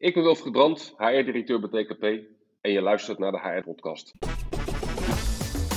Ik 0.00 0.14
ben 0.14 0.22
Wilfried 0.22 0.52
Brandt, 0.52 0.94
HR-directeur 0.96 1.60
bij 1.60 1.84
TKP 1.84 2.02
en 2.60 2.72
je 2.72 2.80
luistert 2.80 3.18
naar 3.18 3.32
de 3.32 3.38
HR-podcast. 3.38 4.14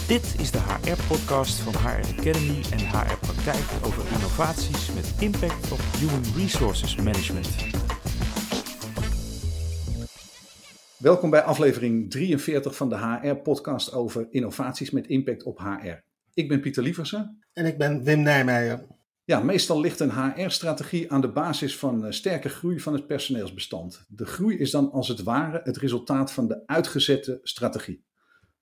Dit 0.07 0.35
is 0.39 0.51
de 0.51 0.59
HR-podcast 0.59 1.59
van 1.59 1.73
HR 1.73 2.19
Academy 2.19 2.61
en 2.71 2.79
HR 2.79 3.17
Praktijk 3.19 3.85
over 3.85 4.03
innovaties 4.13 4.93
met 4.93 5.15
impact 5.19 5.71
op 5.71 5.79
Human 5.79 6.23
Resources 6.35 6.95
Management. 6.95 7.47
Welkom 10.97 11.29
bij 11.29 11.41
aflevering 11.41 12.11
43 12.11 12.75
van 12.75 12.89
de 12.89 12.97
HR-podcast 12.97 13.93
over 13.93 14.27
innovaties 14.29 14.91
met 14.91 15.07
impact 15.07 15.43
op 15.43 15.57
HR. 15.57 15.99
Ik 16.33 16.47
ben 16.47 16.61
Pieter 16.61 16.83
Lieversen. 16.83 17.43
En 17.53 17.65
ik 17.65 17.77
ben 17.77 18.03
Wim 18.03 18.21
Nijmeijer. 18.21 18.87
Ja, 19.25 19.39
meestal 19.39 19.79
ligt 19.79 19.99
een 19.99 20.11
HR-strategie 20.11 21.11
aan 21.11 21.21
de 21.21 21.31
basis 21.31 21.77
van 21.77 22.05
eh, 22.05 22.11
sterke 22.11 22.49
groei 22.49 22.79
van 22.79 22.93
het 22.93 23.07
personeelsbestand. 23.07 24.05
De 24.07 24.25
groei 24.25 24.57
is 24.57 24.71
dan 24.71 24.91
als 24.91 25.07
het 25.07 25.23
ware 25.23 25.61
het 25.63 25.77
resultaat 25.77 26.31
van 26.31 26.47
de 26.47 26.63
uitgezette 26.65 27.39
strategie. 27.43 28.05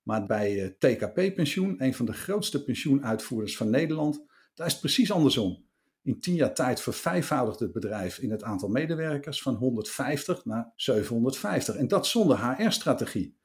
Maar 0.04 0.26
bij 0.26 0.64
eh, 0.64 0.94
TKP 0.94 1.36
Pensioen, 1.36 1.84
een 1.84 1.94
van 1.94 2.06
de 2.06 2.14
grootste 2.14 2.64
pensioenuitvoerders 2.64 3.58
van 3.58 3.70
Nederland, 3.70 4.26
daar 4.54 4.68
is 4.68 4.74
het 4.74 4.82
precies 4.82 5.12
andersom. 5.12 5.66
In 6.02 6.20
tien 6.20 6.36
jaar 6.36 6.54
tijd 6.54 6.82
vervijfvoudigde 6.82 7.64
het 7.64 7.74
bedrijf 7.74 8.18
in 8.18 8.32
het 8.32 8.44
aantal 8.44 8.70
medewerkers 8.70 9.42
van 9.42 9.56
150 9.56 10.46
naar 10.46 10.72
750. 10.76 11.76
En 11.76 11.88
dat 11.88 12.08
zonder 12.08 12.58
HR-strategie. 12.58 13.39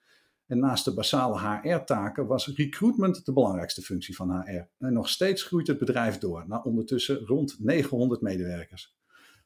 En 0.47 0.59
naast 0.59 0.84
de 0.84 0.95
basale 0.95 1.39
HR-taken 1.39 2.27
was 2.27 2.47
recruitment 2.47 3.25
de 3.25 3.33
belangrijkste 3.33 3.83
functie 3.83 4.16
van 4.16 4.41
HR. 4.41 4.69
En 4.79 4.93
nog 4.93 5.09
steeds 5.09 5.43
groeit 5.43 5.67
het 5.67 5.79
bedrijf 5.79 6.19
door, 6.19 6.45
naar 6.48 6.62
ondertussen 6.62 7.19
rond 7.19 7.57
900 7.59 8.20
medewerkers. 8.20 8.97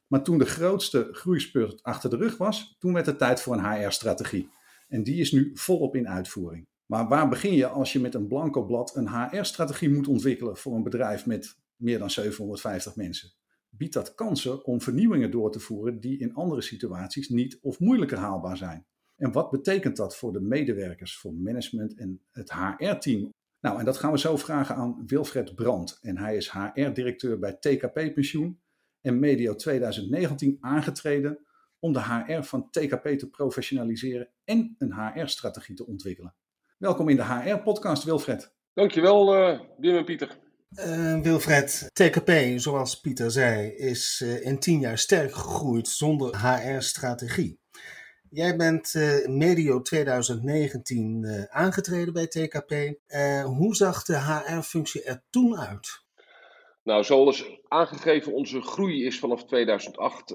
Maar 0.07 0.23
toen 0.23 0.37
de 0.37 0.45
grootste 0.45 1.09
groeispurt 1.11 1.83
achter 1.83 2.09
de 2.09 2.15
rug 2.15 2.37
was, 2.37 2.75
toen 2.79 2.93
werd 2.93 3.05
het 3.05 3.17
tijd 3.17 3.41
voor 3.41 3.57
een 3.57 3.71
HR-strategie. 3.71 4.49
En 4.87 5.03
die 5.03 5.19
is 5.19 5.31
nu 5.31 5.51
volop 5.53 5.95
in 5.95 6.09
uitvoering. 6.09 6.67
Maar 6.85 7.07
waar 7.07 7.29
begin 7.29 7.53
je 7.53 7.67
als 7.67 7.93
je 7.93 7.99
met 7.99 8.13
een 8.13 8.27
blanco 8.27 8.65
blad 8.65 8.95
een 8.95 9.09
HR-strategie 9.09 9.89
moet 9.89 10.07
ontwikkelen 10.07 10.57
voor 10.57 10.75
een 10.75 10.83
bedrijf 10.83 11.25
met 11.25 11.57
meer 11.75 11.99
dan 11.99 12.09
750 12.09 12.95
mensen? 12.95 13.31
Biedt 13.69 13.93
dat 13.93 14.15
kansen 14.15 14.65
om 14.65 14.81
vernieuwingen 14.81 15.31
door 15.31 15.51
te 15.51 15.59
voeren 15.59 15.99
die 15.99 16.19
in 16.19 16.33
andere 16.33 16.61
situaties 16.61 17.29
niet 17.29 17.57
of 17.61 17.79
moeilijker 17.79 18.17
haalbaar 18.17 18.57
zijn? 18.57 18.85
En 19.19 19.31
wat 19.31 19.51
betekent 19.51 19.97
dat 19.97 20.15
voor 20.15 20.33
de 20.33 20.41
medewerkers, 20.41 21.17
voor 21.17 21.33
management 21.33 21.95
en 21.95 22.21
het 22.31 22.53
HR-team? 22.53 23.33
Nou, 23.61 23.79
en 23.79 23.85
dat 23.85 23.97
gaan 23.97 24.11
we 24.11 24.19
zo 24.19 24.37
vragen 24.37 24.75
aan 24.75 25.03
Wilfred 25.05 25.55
Brandt. 25.55 25.99
En 26.01 26.17
hij 26.17 26.35
is 26.35 26.51
HR-directeur 26.51 27.39
bij 27.39 27.53
TKP 27.53 28.13
Pensioen 28.13 28.59
en 29.01 29.19
medio 29.19 29.55
2019 29.55 30.57
aangetreden 30.59 31.39
om 31.79 31.93
de 31.93 32.01
HR 32.01 32.41
van 32.41 32.69
TKP 32.69 33.07
te 33.07 33.29
professionaliseren 33.29 34.29
en 34.43 34.75
een 34.77 34.93
HR-strategie 34.93 35.75
te 35.75 35.85
ontwikkelen. 35.85 36.35
Welkom 36.77 37.09
in 37.09 37.15
de 37.15 37.25
HR-podcast, 37.25 38.03
Wilfred. 38.03 38.53
Dankjewel, 38.73 39.35
uh, 39.35 39.59
Wim 39.77 39.95
en 39.95 40.05
Pieter. 40.05 40.37
Uh, 40.71 41.19
Wilfred, 41.21 41.89
TKP, 41.93 42.31
zoals 42.55 42.99
Pieter 42.99 43.31
zei, 43.31 43.69
is 43.69 44.21
uh, 44.23 44.45
in 44.45 44.59
tien 44.59 44.79
jaar 44.79 44.97
sterk 44.97 45.33
gegroeid 45.33 45.87
zonder 45.87 46.37
HR-strategie. 46.37 47.59
Jij 48.31 48.55
bent 48.55 48.93
uh, 48.93 49.27
medio 49.27 49.81
2019 49.81 51.23
uh, 51.23 51.43
aangetreden 51.43 52.13
bij 52.13 52.27
TKP. 52.27 52.71
Uh, 52.71 53.43
hoe 53.43 53.75
zag 53.75 54.03
de 54.03 54.17
HR-functie 54.17 55.03
er 55.03 55.23
toen 55.29 55.57
uit? 55.57 56.03
Nou, 56.83 57.03
zoals 57.03 57.59
aangegeven, 57.67 58.33
onze 58.33 58.61
groei 58.61 59.05
is 59.05 59.19
vanaf 59.19 59.45
2008 59.45 60.27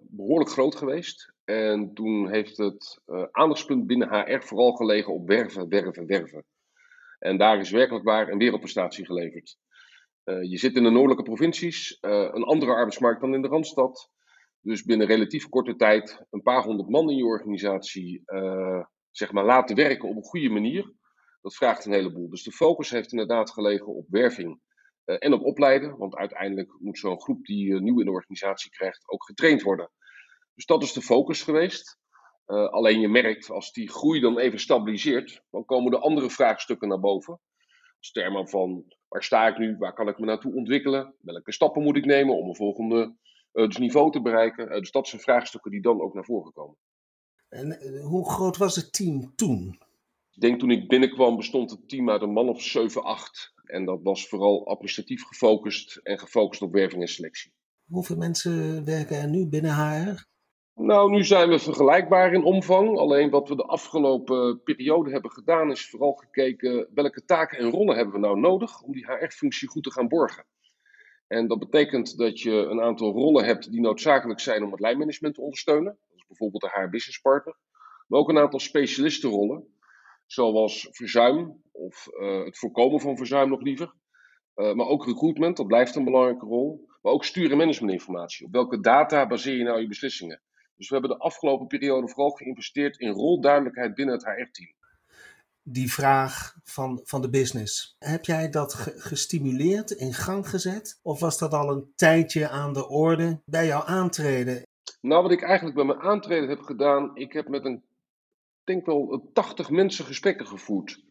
behoorlijk 0.00 0.50
groot 0.50 0.74
geweest. 0.74 1.32
En 1.44 1.94
toen 1.94 2.30
heeft 2.30 2.56
het 2.56 3.00
aandachtspunt 3.30 3.86
binnen 3.86 4.08
HR 4.08 4.40
vooral 4.40 4.72
gelegen 4.72 5.14
op 5.14 5.26
werven, 5.26 5.68
werven, 5.68 6.06
werven. 6.06 6.44
En 7.18 7.38
daar 7.38 7.58
is 7.58 7.70
werkelijk 7.70 8.04
waar 8.04 8.28
een 8.28 8.38
wereldprestatie 8.38 9.06
geleverd. 9.06 9.56
je 10.24 10.58
zit 10.58 10.76
in 10.76 10.82
de 10.82 10.90
noordelijke 10.90 11.22
provincies, 11.22 11.98
een 12.00 12.44
andere 12.44 12.72
arbeidsmarkt 12.72 13.20
dan 13.20 13.34
in 13.34 13.42
de 13.42 13.48
Randstad. 13.48 14.10
Dus 14.64 14.82
binnen 14.82 15.06
relatief 15.06 15.48
korte 15.48 15.76
tijd 15.76 16.24
een 16.30 16.42
paar 16.42 16.62
honderd 16.62 16.88
man 16.88 17.10
in 17.10 17.16
je 17.16 17.24
organisatie 17.24 18.22
uh, 18.26 18.84
zeg 19.10 19.32
maar 19.32 19.44
laten 19.44 19.76
werken 19.76 20.08
op 20.08 20.16
een 20.16 20.22
goede 20.22 20.48
manier. 20.48 20.92
Dat 21.40 21.54
vraagt 21.54 21.84
een 21.84 21.92
heleboel. 21.92 22.28
Dus 22.28 22.42
de 22.42 22.52
focus 22.52 22.90
heeft 22.90 23.12
inderdaad 23.12 23.50
gelegen 23.50 23.86
op 23.86 24.06
werving 24.08 24.60
uh, 25.04 25.16
en 25.18 25.32
op 25.32 25.42
opleiden. 25.42 25.96
Want 25.96 26.16
uiteindelijk 26.16 26.76
moet 26.78 26.98
zo'n 26.98 27.20
groep 27.20 27.44
die 27.44 27.66
uh, 27.66 27.80
nieuw 27.80 27.98
in 27.98 28.04
de 28.04 28.10
organisatie 28.10 28.70
krijgt 28.70 29.10
ook 29.10 29.24
getraind 29.24 29.62
worden. 29.62 29.90
Dus 30.54 30.66
dat 30.66 30.82
is 30.82 30.92
de 30.92 31.02
focus 31.02 31.42
geweest. 31.42 31.98
alleen 32.46 33.00
je 33.00 33.08
merkt 33.08 33.50
als 33.50 33.72
die 33.72 33.90
groei 33.90 34.20
dan 34.20 34.38
even 34.38 34.58
stabiliseert, 34.58 35.42
dan 35.50 35.64
komen 35.64 35.90
de 35.90 35.98
andere 35.98 36.30
vraagstukken 36.30 36.88
naar 36.88 37.00
boven. 37.00 37.40
Als 37.98 38.10
termen 38.10 38.48
van 38.48 38.84
waar 39.08 39.22
sta 39.22 39.48
ik 39.48 39.58
nu, 39.58 39.76
waar 39.76 39.94
kan 39.94 40.08
ik 40.08 40.18
me 40.18 40.26
naartoe 40.26 40.54
ontwikkelen, 40.54 41.14
welke 41.20 41.52
stappen 41.52 41.82
moet 41.82 41.96
ik 41.96 42.04
nemen 42.04 42.36
om 42.36 42.48
een 42.48 42.56
volgende 42.56 43.16
dus 43.54 43.76
niveau 43.76 44.10
te 44.10 44.22
bereiken. 44.22 44.68
Uh, 44.68 44.78
dus 44.78 44.90
dat 44.90 45.08
zijn 45.08 45.22
vraagstukken 45.22 45.70
die 45.70 45.80
dan 45.80 46.00
ook 46.00 46.14
naar 46.14 46.24
voren 46.24 46.52
komen. 46.52 46.76
En 47.48 47.78
uh, 47.82 48.04
hoe 48.04 48.30
groot 48.30 48.56
was 48.56 48.76
het 48.76 48.92
team 48.92 49.34
toen? 49.34 49.78
Ik 50.30 50.40
denk 50.40 50.60
toen 50.60 50.70
ik 50.70 50.88
binnenkwam 50.88 51.36
bestond 51.36 51.70
het 51.70 51.88
team 51.88 52.10
uit 52.10 52.22
een 52.22 52.32
man 52.32 52.48
of 52.48 52.62
7, 52.62 53.02
8. 53.02 53.52
En 53.64 53.84
dat 53.84 54.02
was 54.02 54.28
vooral 54.28 54.66
administratief 54.66 55.24
gefocust 55.24 55.96
en 55.96 56.18
gefocust 56.18 56.62
op 56.62 56.72
werving 56.72 57.02
en 57.02 57.08
selectie. 57.08 57.52
Hoeveel 57.84 58.16
mensen 58.16 58.84
werken 58.84 59.16
er 59.16 59.28
nu 59.28 59.48
binnen 59.48 59.74
HR? 59.74 60.24
Nou, 60.74 61.10
nu 61.10 61.24
zijn 61.24 61.48
we 61.48 61.58
vergelijkbaar 61.58 62.32
in 62.32 62.44
omvang. 62.44 62.98
Alleen 62.98 63.30
wat 63.30 63.48
we 63.48 63.56
de 63.56 63.66
afgelopen 63.66 64.62
periode 64.62 65.10
hebben 65.10 65.30
gedaan 65.30 65.70
is 65.70 65.90
vooral 65.90 66.12
gekeken 66.12 66.88
welke 66.94 67.24
taken 67.24 67.58
en 67.58 67.70
rollen 67.70 67.96
hebben 67.96 68.14
we 68.14 68.20
nou 68.20 68.40
nodig 68.40 68.80
om 68.82 68.92
die 68.92 69.06
HR-functie 69.06 69.68
goed 69.68 69.82
te 69.82 69.92
gaan 69.92 70.08
borgen. 70.08 70.44
En 71.34 71.46
dat 71.46 71.58
betekent 71.58 72.16
dat 72.16 72.40
je 72.40 72.50
een 72.50 72.80
aantal 72.80 73.12
rollen 73.12 73.44
hebt 73.44 73.70
die 73.70 73.80
noodzakelijk 73.80 74.40
zijn 74.40 74.64
om 74.64 74.70
het 74.70 74.80
lijnmanagement 74.80 75.34
te 75.34 75.40
ondersteunen. 75.40 75.98
Dat 76.08 76.18
is 76.18 76.26
bijvoorbeeld 76.26 76.62
de 76.62 76.70
HR 76.72 76.88
Business 76.88 77.20
Partner. 77.20 77.56
Maar 78.06 78.20
ook 78.20 78.28
een 78.28 78.38
aantal 78.38 78.58
specialistenrollen, 78.58 79.66
zoals 80.26 80.88
verzuim 80.90 81.62
of 81.72 82.06
uh, 82.10 82.44
het 82.44 82.58
voorkomen 82.58 83.00
van 83.00 83.16
verzuim 83.16 83.48
nog 83.48 83.62
liever. 83.62 83.94
Uh, 84.56 84.72
maar 84.72 84.86
ook 84.86 85.06
recruitment, 85.06 85.56
dat 85.56 85.66
blijft 85.66 85.94
een 85.94 86.04
belangrijke 86.04 86.46
rol. 86.46 86.86
Maar 87.02 87.12
ook 87.12 87.24
stuur- 87.24 87.50
en 87.50 87.56
managementinformatie. 87.56 88.46
Op 88.46 88.52
welke 88.52 88.80
data 88.80 89.26
baseer 89.26 89.56
je 89.56 89.64
nou 89.64 89.80
je 89.80 89.88
beslissingen? 89.88 90.42
Dus 90.76 90.88
we 90.88 90.94
hebben 90.94 91.16
de 91.16 91.24
afgelopen 91.24 91.66
periode 91.66 92.08
vooral 92.08 92.30
geïnvesteerd 92.30 92.98
in 92.98 93.10
rolduidelijkheid 93.10 93.94
binnen 93.94 94.14
het 94.14 94.24
HR-team 94.24 94.74
die 95.64 95.92
vraag 95.92 96.54
van, 96.62 97.00
van 97.04 97.20
de 97.20 97.30
business. 97.30 97.96
Heb 97.98 98.24
jij 98.24 98.50
dat 98.50 98.74
gestimuleerd, 98.96 99.90
in 99.90 100.12
gang 100.12 100.48
gezet? 100.48 101.00
Of 101.02 101.20
was 101.20 101.38
dat 101.38 101.52
al 101.52 101.70
een 101.70 101.92
tijdje 101.96 102.48
aan 102.48 102.72
de 102.72 102.88
orde 102.88 103.40
bij 103.44 103.66
jouw 103.66 103.82
aantreden? 103.82 104.62
Nou, 105.00 105.22
wat 105.22 105.32
ik 105.32 105.42
eigenlijk 105.42 105.76
bij 105.76 105.84
mijn 105.84 106.00
aantreden 106.00 106.48
heb 106.48 106.60
gedaan, 106.60 107.16
ik 107.16 107.32
heb 107.32 107.48
met 107.48 107.64
een, 107.64 107.82
denk 108.64 108.86
wel, 108.86 109.30
80 109.32 109.70
mensen 109.70 110.04
gesprekken 110.04 110.46
gevoerd. 110.46 111.02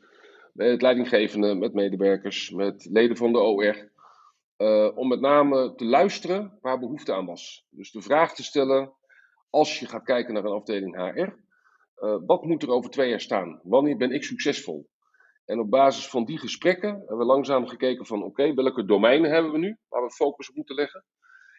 Met 0.54 0.82
leidinggevenden, 0.82 1.60
met 1.60 1.74
medewerkers, 1.74 2.50
met 2.50 2.88
leden 2.92 3.18
van 3.18 3.32
de 3.32 3.40
OR. 3.40 3.92
Uh, 4.58 4.98
om 4.98 5.08
met 5.08 5.20
name 5.20 5.76
te 5.76 5.86
luisteren 5.86 6.58
waar 6.62 6.80
behoefte 6.80 7.14
aan 7.14 7.26
was. 7.26 7.66
Dus 7.70 7.92
de 7.92 8.02
vraag 8.02 8.36
te 8.36 8.44
stellen, 8.44 8.94
als 9.50 9.80
je 9.80 9.88
gaat 9.88 10.04
kijken 10.04 10.34
naar 10.34 10.44
een 10.44 10.52
afdeling 10.52 10.96
HR, 10.96 11.34
uh, 12.04 12.18
wat 12.26 12.44
moet 12.44 12.64
er 12.64 12.70
over 12.70 12.90
twee 12.90 13.10
jaar 13.10 13.22
staan? 13.22 13.60
Wanneer 13.64 13.98
ben 13.98 14.12
ik 14.12 14.24
succesvol? 14.24 14.90
En 15.46 15.60
op 15.60 15.70
basis 15.70 16.08
van 16.08 16.26
die 16.26 16.38
gesprekken 16.38 16.90
hebben 16.90 17.18
we 17.18 17.26
langzaam 17.26 17.68
gekeken 17.68 18.06
van 18.06 18.24
oké, 18.24 18.54
welke 18.54 18.86
domeinen 18.86 19.32
hebben 19.32 19.52
we 19.52 19.58
nu 19.58 19.78
waar 19.90 20.04
we 20.04 20.12
focus 20.12 20.50
op 20.50 20.56
moeten 20.56 20.76
leggen? 20.76 21.06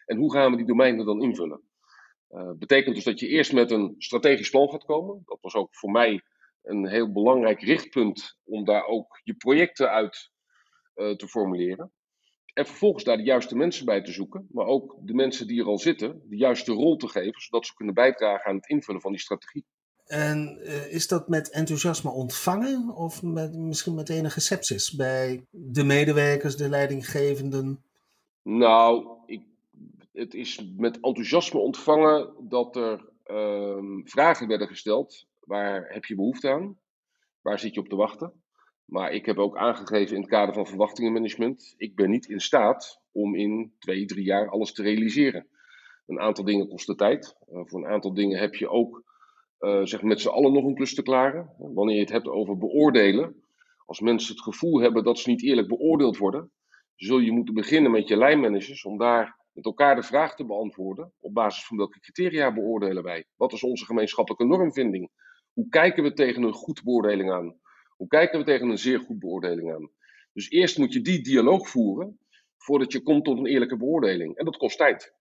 En 0.05 0.17
hoe 0.17 0.31
gaan 0.33 0.51
we 0.51 0.57
die 0.57 0.65
domeinen 0.65 1.05
dan 1.05 1.21
invullen? 1.21 1.61
Uh, 2.29 2.51
betekent 2.57 2.95
dus 2.95 3.03
dat 3.03 3.19
je 3.19 3.27
eerst 3.27 3.53
met 3.53 3.71
een 3.71 3.95
strategisch 3.97 4.49
plan 4.49 4.69
gaat 4.69 4.85
komen. 4.85 5.21
Dat 5.25 5.37
was 5.41 5.55
ook 5.55 5.75
voor 5.75 5.91
mij 5.91 6.21
een 6.61 6.87
heel 6.87 7.11
belangrijk 7.11 7.61
richtpunt 7.61 8.37
om 8.43 8.65
daar 8.65 8.85
ook 8.85 9.19
je 9.23 9.33
projecten 9.33 9.89
uit 9.89 10.31
uh, 10.95 11.15
te 11.15 11.27
formuleren. 11.27 11.91
En 12.53 12.65
vervolgens 12.65 13.03
daar 13.03 13.17
de 13.17 13.23
juiste 13.23 13.55
mensen 13.55 13.85
bij 13.85 14.01
te 14.01 14.11
zoeken, 14.11 14.47
maar 14.51 14.65
ook 14.65 14.97
de 15.01 15.13
mensen 15.13 15.47
die 15.47 15.61
er 15.61 15.67
al 15.67 15.77
zitten, 15.77 16.21
de 16.29 16.37
juiste 16.37 16.71
rol 16.71 16.95
te 16.95 17.07
geven, 17.07 17.41
zodat 17.41 17.65
ze 17.65 17.73
kunnen 17.73 17.93
bijdragen 17.93 18.45
aan 18.45 18.55
het 18.55 18.69
invullen 18.69 19.01
van 19.01 19.11
die 19.11 19.21
strategie. 19.21 19.65
En 20.05 20.57
uh, 20.61 20.93
is 20.93 21.07
dat 21.07 21.27
met 21.27 21.49
enthousiasme 21.49 22.11
ontvangen 22.11 22.95
of 22.95 23.23
met, 23.23 23.55
misschien 23.55 23.95
met 23.95 24.09
enige 24.09 24.39
sepsis 24.39 24.95
bij 24.95 25.45
de 25.49 25.83
medewerkers, 25.83 26.55
de 26.55 26.69
leidinggevenden? 26.69 27.83
Nou, 28.41 29.07
ik, 29.25 29.41
het 30.11 30.33
is 30.33 30.71
met 30.77 30.99
enthousiasme 30.99 31.59
ontvangen 31.59 32.33
dat 32.39 32.75
er 32.75 33.09
uh, 33.27 34.01
vragen 34.03 34.47
werden 34.47 34.67
gesteld. 34.67 35.27
Waar 35.39 35.85
heb 35.87 36.05
je 36.05 36.15
behoefte 36.15 36.49
aan? 36.49 36.77
Waar 37.41 37.59
zit 37.59 37.73
je 37.73 37.79
op 37.79 37.89
te 37.89 37.95
wachten? 37.95 38.33
Maar 38.85 39.11
ik 39.11 39.25
heb 39.25 39.37
ook 39.37 39.57
aangegeven 39.57 40.15
in 40.15 40.21
het 40.21 40.29
kader 40.29 40.53
van 40.53 40.67
verwachtingenmanagement: 40.67 41.73
ik 41.77 41.95
ben 41.95 42.09
niet 42.09 42.25
in 42.25 42.39
staat 42.39 43.01
om 43.11 43.35
in 43.35 43.73
twee, 43.79 44.05
drie 44.05 44.25
jaar 44.25 44.49
alles 44.49 44.73
te 44.73 44.81
realiseren. 44.81 45.47
Een 46.07 46.19
aantal 46.19 46.43
dingen 46.43 46.67
kosten 46.67 46.97
tijd. 46.97 47.35
voor 47.47 47.79
een 47.79 47.91
aantal 47.91 48.13
dingen 48.13 48.39
heb 48.39 48.55
je 48.55 48.69
ook 48.69 49.03
zeg 49.83 50.01
met 50.01 50.21
z'n 50.21 50.27
allen 50.27 50.53
nog 50.53 50.63
een 50.63 50.75
klus 50.75 50.93
te 50.93 51.01
klaren. 51.01 51.53
Wanneer 51.57 51.95
je 51.95 52.01
het 52.01 52.11
hebt 52.11 52.27
over 52.27 52.57
beoordelen, 52.57 53.43
als 53.85 53.99
mensen 53.99 54.35
het 54.35 54.43
gevoel 54.43 54.81
hebben 54.81 55.03
dat 55.03 55.19
ze 55.19 55.29
niet 55.29 55.43
eerlijk 55.43 55.67
beoordeeld 55.67 56.17
worden, 56.17 56.51
zul 56.95 57.19
je 57.19 57.31
moeten 57.31 57.53
beginnen 57.53 57.91
met 57.91 58.07
je 58.07 58.17
lijnmanagers 58.17 58.85
om 58.85 58.97
daar 58.97 59.43
met 59.51 59.65
elkaar 59.65 59.95
de 59.95 60.03
vraag 60.03 60.35
te 60.35 60.45
beantwoorden. 60.45 61.13
Op 61.19 61.33
basis 61.33 61.65
van 61.65 61.77
welke 61.77 61.99
criteria 61.99 62.53
beoordelen 62.53 63.03
wij? 63.03 63.25
Wat 63.35 63.53
is 63.53 63.63
onze 63.63 63.85
gemeenschappelijke 63.85 64.45
normvinding? 64.45 65.09
Hoe 65.53 65.69
kijken 65.69 66.03
we 66.03 66.13
tegen 66.13 66.43
een 66.43 66.53
goed 66.53 66.83
beoordeling 66.83 67.31
aan? 67.31 67.59
Hoe 67.95 68.07
kijken 68.07 68.39
we 68.39 68.45
tegen 68.45 68.69
een 68.69 68.77
zeer 68.77 68.99
goed 68.99 69.19
beoordeling 69.19 69.73
aan? 69.73 69.89
Dus 70.33 70.49
eerst 70.49 70.77
moet 70.77 70.93
je 70.93 71.01
die 71.01 71.23
dialoog 71.23 71.69
voeren 71.69 72.19
voordat 72.57 72.91
je 72.91 73.01
komt 73.01 73.23
tot 73.25 73.37
een 73.37 73.45
eerlijke 73.45 73.77
beoordeling. 73.77 74.35
En 74.35 74.45
dat 74.45 74.57
kost 74.57 74.77
tijd. 74.77 75.13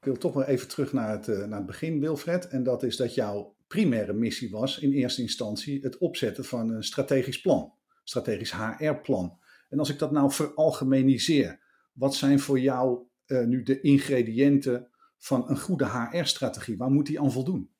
Ik 0.00 0.06
wil 0.06 0.16
toch 0.16 0.34
wel 0.34 0.44
even 0.44 0.68
terug 0.68 0.92
naar 0.92 1.10
het, 1.10 1.28
eh, 1.28 1.46
naar 1.46 1.58
het 1.58 1.66
begin, 1.66 2.00
Wilfred. 2.00 2.48
En 2.48 2.62
dat 2.62 2.82
is 2.82 2.96
dat 2.96 3.14
jouw 3.14 3.54
primaire 3.66 4.12
missie 4.12 4.50
was 4.50 4.78
in 4.78 4.92
eerste 4.92 5.22
instantie 5.22 5.80
het 5.82 5.98
opzetten 5.98 6.44
van 6.44 6.70
een 6.70 6.82
strategisch 6.82 7.40
plan. 7.40 7.72
Strategisch 8.04 8.52
HR-plan. 8.52 9.38
En 9.68 9.78
als 9.78 9.90
ik 9.90 9.98
dat 9.98 10.10
nou 10.10 10.30
veralgemeniseer, 10.30 11.60
wat 11.92 12.14
zijn 12.14 12.38
voor 12.38 12.58
jou 12.58 13.02
uh, 13.26 13.46
nu 13.46 13.62
de 13.62 13.80
ingrediënten 13.80 14.90
van 15.16 15.48
een 15.48 15.60
goede 15.60 15.86
HR-strategie? 15.88 16.76
Waar 16.76 16.90
moet 16.90 17.06
die 17.06 17.20
aan 17.20 17.32
voldoen? 17.32 17.70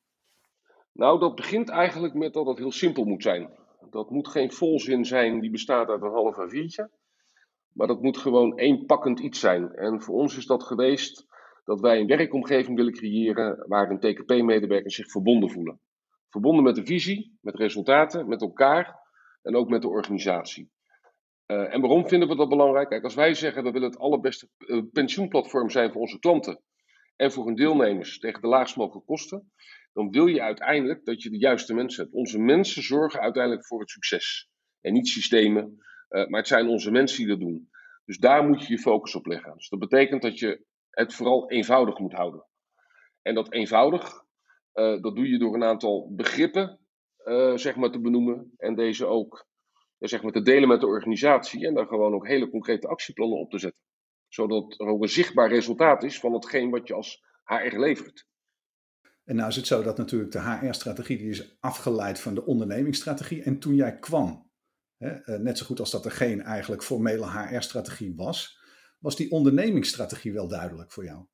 Nou, 0.92 1.20
dat 1.20 1.34
begint 1.34 1.68
eigenlijk 1.68 2.14
met 2.14 2.32
dat 2.32 2.46
het 2.46 2.58
heel 2.58 2.72
simpel 2.72 3.04
moet 3.04 3.22
zijn. 3.22 3.50
Dat 3.90 4.10
moet 4.10 4.28
geen 4.28 4.52
volzin 4.52 5.04
zijn 5.04 5.40
die 5.40 5.50
bestaat 5.50 5.88
uit 5.88 6.02
een 6.02 6.10
half 6.10 6.36
A4'tje. 6.36 6.98
Maar 7.72 7.86
dat 7.86 8.02
moet 8.02 8.18
gewoon 8.18 8.58
één 8.58 8.86
pakkend 8.86 9.20
iets 9.20 9.40
zijn. 9.40 9.74
En 9.74 10.02
voor 10.02 10.14
ons 10.14 10.36
is 10.36 10.46
dat 10.46 10.62
geweest 10.62 11.28
dat 11.64 11.80
wij 11.80 12.00
een 12.00 12.06
werkomgeving 12.06 12.76
willen 12.76 12.92
creëren 12.92 13.64
waar 13.68 13.90
een 13.90 14.00
TKP-medewerker 14.00 14.92
zich 14.92 15.10
verbonden 15.10 15.50
voelen. 15.50 15.80
Verbonden 16.28 16.64
met 16.64 16.74
de 16.74 16.84
visie, 16.84 17.38
met 17.40 17.54
resultaten, 17.54 18.28
met 18.28 18.40
elkaar 18.40 18.98
en 19.42 19.56
ook 19.56 19.68
met 19.68 19.82
de 19.82 19.88
organisatie. 19.88 20.70
Uh, 21.46 21.74
en 21.74 21.80
waarom 21.80 22.08
vinden 22.08 22.28
we 22.28 22.36
dat 22.36 22.48
belangrijk? 22.48 22.88
Kijk, 22.88 23.04
als 23.04 23.14
wij 23.14 23.34
zeggen 23.34 23.62
we 23.62 23.70
willen 23.70 23.90
het 23.90 23.98
allerbeste 23.98 24.48
uh, 24.58 24.82
pensioenplatform 24.92 25.70
zijn 25.70 25.92
voor 25.92 26.00
onze 26.00 26.18
klanten 26.18 26.62
en 27.16 27.32
voor 27.32 27.46
hun 27.46 27.54
deelnemers 27.54 28.18
tegen 28.18 28.40
de 28.40 28.48
laagst 28.48 28.76
mogelijke 28.76 29.06
kosten, 29.06 29.52
dan 29.92 30.10
wil 30.10 30.26
je 30.26 30.42
uiteindelijk 30.42 31.04
dat 31.04 31.22
je 31.22 31.30
de 31.30 31.38
juiste 31.38 31.74
mensen 31.74 32.02
hebt. 32.02 32.14
Onze 32.14 32.38
mensen 32.38 32.82
zorgen 32.82 33.20
uiteindelijk 33.20 33.66
voor 33.66 33.80
het 33.80 33.90
succes. 33.90 34.50
En 34.80 34.92
niet 34.92 35.08
systemen, 35.08 35.76
uh, 36.10 36.26
maar 36.26 36.38
het 36.38 36.48
zijn 36.48 36.68
onze 36.68 36.90
mensen 36.90 37.18
die 37.18 37.26
dat 37.26 37.40
doen. 37.40 37.70
Dus 38.04 38.18
daar 38.18 38.46
moet 38.46 38.66
je 38.66 38.72
je 38.72 38.78
focus 38.78 39.14
op 39.14 39.26
leggen. 39.26 39.52
Dus 39.56 39.68
dat 39.68 39.78
betekent 39.78 40.22
dat 40.22 40.38
je 40.38 40.64
het 40.90 41.14
vooral 41.14 41.50
eenvoudig 41.50 41.98
moet 41.98 42.12
houden. 42.12 42.46
En 43.22 43.34
dat 43.34 43.52
eenvoudig, 43.52 44.24
uh, 44.74 45.02
dat 45.02 45.16
doe 45.16 45.28
je 45.28 45.38
door 45.38 45.54
een 45.54 45.64
aantal 45.64 46.14
begrippen 46.14 46.78
uh, 47.24 47.56
zeg 47.56 47.76
maar 47.76 47.90
te 47.90 48.00
benoemen 48.00 48.52
en 48.56 48.74
deze 48.74 49.06
ook 49.06 49.48
zeg 50.08 50.22
maar, 50.22 50.32
te 50.32 50.42
delen 50.42 50.68
met 50.68 50.80
de 50.80 50.86
organisatie 50.86 51.66
en 51.66 51.74
daar 51.74 51.86
gewoon 51.86 52.14
ook 52.14 52.26
hele 52.26 52.50
concrete 52.50 52.88
actieplannen 52.88 53.38
op 53.38 53.50
te 53.50 53.58
zetten. 53.58 53.80
Zodat 54.28 54.80
er 54.80 54.86
ook 54.86 55.02
een 55.02 55.08
zichtbaar 55.08 55.48
resultaat 55.48 56.02
is 56.02 56.20
van 56.20 56.32
hetgeen 56.32 56.70
wat 56.70 56.88
je 56.88 56.94
als 56.94 57.24
HR 57.44 57.78
levert. 57.78 58.28
En 59.24 59.36
nou 59.36 59.48
is 59.48 59.56
het 59.56 59.66
zo 59.66 59.82
dat 59.82 59.96
natuurlijk 59.96 60.32
de 60.32 60.40
HR-strategie 60.40 61.18
die 61.18 61.30
is 61.30 61.56
afgeleid 61.60 62.20
van 62.20 62.34
de 62.34 62.44
ondernemingsstrategie. 62.44 63.42
En 63.42 63.58
toen 63.58 63.74
jij 63.74 63.98
kwam, 63.98 64.50
hè, 64.96 65.08
eh, 65.08 65.40
net 65.40 65.58
zo 65.58 65.66
goed 65.66 65.80
als 65.80 65.90
dat 65.90 66.04
er 66.04 66.10
geen 66.10 66.42
eigenlijk 66.42 66.82
formele 66.82 67.30
HR-strategie 67.30 68.14
was, 68.16 68.59
was 69.00 69.16
die 69.16 69.30
ondernemingsstrategie 69.30 70.32
wel 70.32 70.48
duidelijk 70.48 70.92
voor 70.92 71.04
jou? 71.04 71.24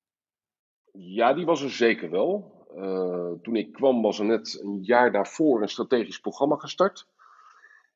Ja, 0.92 1.34
die 1.34 1.44
was 1.44 1.62
er 1.62 1.70
zeker 1.70 2.10
wel. 2.10 2.54
Uh, 2.76 3.32
toen 3.42 3.56
ik 3.56 3.72
kwam 3.72 4.02
was 4.02 4.18
er 4.18 4.24
net 4.24 4.60
een 4.62 4.78
jaar 4.82 5.12
daarvoor 5.12 5.62
een 5.62 5.68
strategisch 5.68 6.20
programma 6.20 6.56
gestart. 6.56 7.06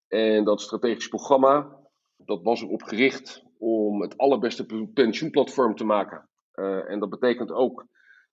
En 0.08 0.44
dat 0.44 0.60
strategisch 0.60 1.08
programma, 1.08 1.78
dat 2.16 2.42
was 2.42 2.62
erop 2.62 2.82
gericht 2.82 3.44
om 3.58 4.02
het 4.02 4.16
allerbeste 4.16 4.88
pensioenplatform 4.94 5.76
te 5.76 5.84
maken. 5.84 6.28
Uh, 6.54 6.90
en 6.90 6.98
dat 6.98 7.10
betekent 7.10 7.50
ook 7.50 7.86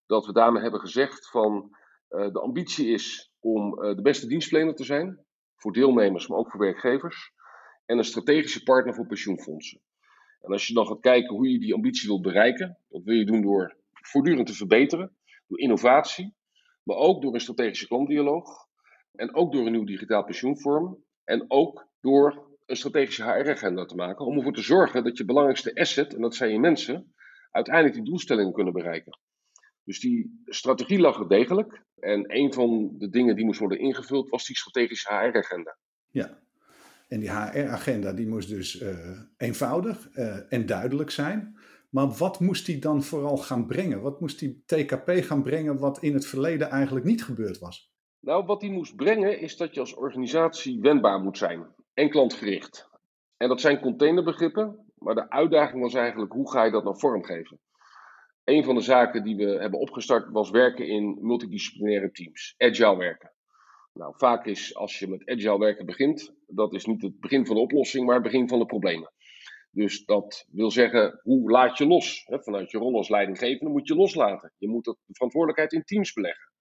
dat 0.05 0.25
we 0.25 0.33
daarmee 0.33 0.61
hebben 0.61 0.79
gezegd 0.79 1.29
van 1.29 1.69
uh, 2.09 2.31
de 2.31 2.39
ambitie 2.39 2.87
is 2.87 3.31
om 3.39 3.75
de 3.75 4.01
beste 4.01 4.27
dienstverlener 4.27 4.75
te 4.75 4.83
zijn. 4.83 5.25
Voor 5.55 5.73
deelnemers, 5.73 6.27
maar 6.27 6.37
ook 6.37 6.51
voor 6.51 6.59
werkgevers. 6.59 7.31
En 7.85 7.97
een 7.97 8.03
strategische 8.03 8.63
partner 8.63 8.95
voor 8.95 9.07
pensioenfondsen. 9.07 9.81
En 10.41 10.51
als 10.51 10.67
je 10.67 10.73
dan 10.73 10.87
gaat 10.87 10.99
kijken 10.99 11.35
hoe 11.35 11.51
je 11.51 11.59
die 11.59 11.73
ambitie 11.73 12.07
wilt 12.07 12.21
bereiken, 12.21 12.77
dat 12.89 13.03
wil 13.03 13.15
je 13.15 13.25
doen 13.25 13.41
door 13.41 13.77
voortdurend 13.91 14.47
te 14.47 14.53
verbeteren, 14.53 15.15
door 15.47 15.59
innovatie, 15.59 16.35
maar 16.83 16.97
ook 16.97 17.21
door 17.21 17.33
een 17.33 17.39
strategische 17.39 17.87
klantdialoog 17.87 18.67
en 19.11 19.35
ook 19.35 19.51
door 19.51 19.65
een 19.65 19.71
nieuw 19.71 19.85
digitaal 19.85 20.23
pensioenvorm 20.23 21.03
en 21.23 21.45
ook 21.47 21.87
door 21.99 22.57
een 22.65 22.75
strategische 22.75 23.23
HR-agenda 23.23 23.85
te 23.85 23.95
maken 23.95 24.25
om 24.25 24.37
ervoor 24.37 24.53
te 24.53 24.61
zorgen 24.61 25.03
dat 25.03 25.17
je 25.17 25.25
belangrijkste 25.25 25.75
asset, 25.75 26.13
en 26.13 26.21
dat 26.21 26.35
zijn 26.35 26.51
je 26.51 26.59
mensen, 26.59 27.13
uiteindelijk 27.51 27.95
die 27.95 28.03
doelstellingen 28.03 28.53
kunnen 28.53 28.73
bereiken. 28.73 29.19
Dus 29.83 29.99
die 29.99 30.41
strategie 30.45 30.99
lag 30.99 31.19
er 31.19 31.27
degelijk. 31.27 31.85
En 31.95 32.35
een 32.35 32.53
van 32.53 32.95
de 32.97 33.09
dingen 33.09 33.35
die 33.35 33.45
moest 33.45 33.59
worden 33.59 33.79
ingevuld 33.79 34.29
was 34.29 34.45
die 34.45 34.55
strategische 34.55 35.13
HR-agenda. 35.13 35.77
Ja, 36.11 36.39
en 37.07 37.19
die 37.19 37.31
HR-agenda 37.31 38.13
die 38.13 38.27
moest 38.27 38.49
dus 38.49 38.81
uh, 38.81 39.19
eenvoudig 39.37 40.09
uh, 40.15 40.53
en 40.53 40.65
duidelijk 40.65 41.09
zijn. 41.09 41.57
Maar 41.89 42.07
wat 42.07 42.39
moest 42.39 42.65
die 42.65 42.79
dan 42.79 43.03
vooral 43.03 43.37
gaan 43.37 43.65
brengen? 43.65 44.01
Wat 44.01 44.19
moest 44.19 44.39
die 44.39 44.63
TKP 44.65 45.09
gaan 45.09 45.43
brengen 45.43 45.79
wat 45.79 46.03
in 46.03 46.13
het 46.13 46.25
verleden 46.25 46.69
eigenlijk 46.69 47.05
niet 47.05 47.23
gebeurd 47.23 47.59
was? 47.59 47.91
Nou, 48.19 48.45
wat 48.45 48.59
die 48.59 48.71
moest 48.71 48.95
brengen 48.95 49.39
is 49.39 49.57
dat 49.57 49.73
je 49.73 49.79
als 49.79 49.93
organisatie 49.93 50.79
wendbaar 50.81 51.19
moet 51.19 51.37
zijn 51.37 51.65
en 51.93 52.09
klantgericht. 52.09 52.89
En 53.37 53.47
dat 53.47 53.61
zijn 53.61 53.79
containerbegrippen, 53.79 54.91
maar 54.95 55.15
de 55.15 55.29
uitdaging 55.29 55.81
was 55.81 55.93
eigenlijk 55.93 56.31
hoe 56.31 56.51
ga 56.51 56.63
je 56.63 56.71
dat 56.71 56.83
nou 56.83 56.99
vormgeven? 56.99 57.59
Een 58.43 58.63
van 58.63 58.75
de 58.75 58.81
zaken 58.81 59.23
die 59.23 59.35
we 59.35 59.45
hebben 59.45 59.79
opgestart 59.79 60.31
was 60.31 60.49
werken 60.49 60.87
in 60.87 61.17
multidisciplinaire 61.21 62.11
teams, 62.11 62.55
agile 62.57 62.97
werken. 62.97 63.31
Nou, 63.97 64.13
vaak 64.17 64.45
is 64.45 64.75
als 64.75 64.99
je 64.99 65.07
met 65.07 65.29
agile 65.29 65.59
werken 65.59 65.85
begint, 65.85 66.33
dat 66.47 66.73
is 66.73 66.85
niet 66.85 67.01
het 67.01 67.19
begin 67.19 67.45
van 67.45 67.55
de 67.55 67.61
oplossing, 67.61 68.05
maar 68.05 68.15
het 68.15 68.23
begin 68.23 68.47
van 68.47 68.59
de 68.59 68.65
problemen. 68.65 69.11
Dus 69.71 70.05
dat 70.05 70.45
wil 70.51 70.71
zeggen, 70.71 71.19
hoe 71.23 71.51
laat 71.51 71.77
je 71.77 71.85
los? 71.85 72.25
Vanuit 72.25 72.71
je 72.71 72.77
rol 72.77 72.95
als 72.95 73.09
leidinggevende 73.09 73.71
moet 73.71 73.87
je 73.87 73.95
loslaten. 73.95 74.53
Je 74.57 74.67
moet 74.67 74.85
de 74.85 74.95
verantwoordelijkheid 75.07 75.73
in 75.73 75.83
teams 75.83 76.13
beleggen. 76.13 76.51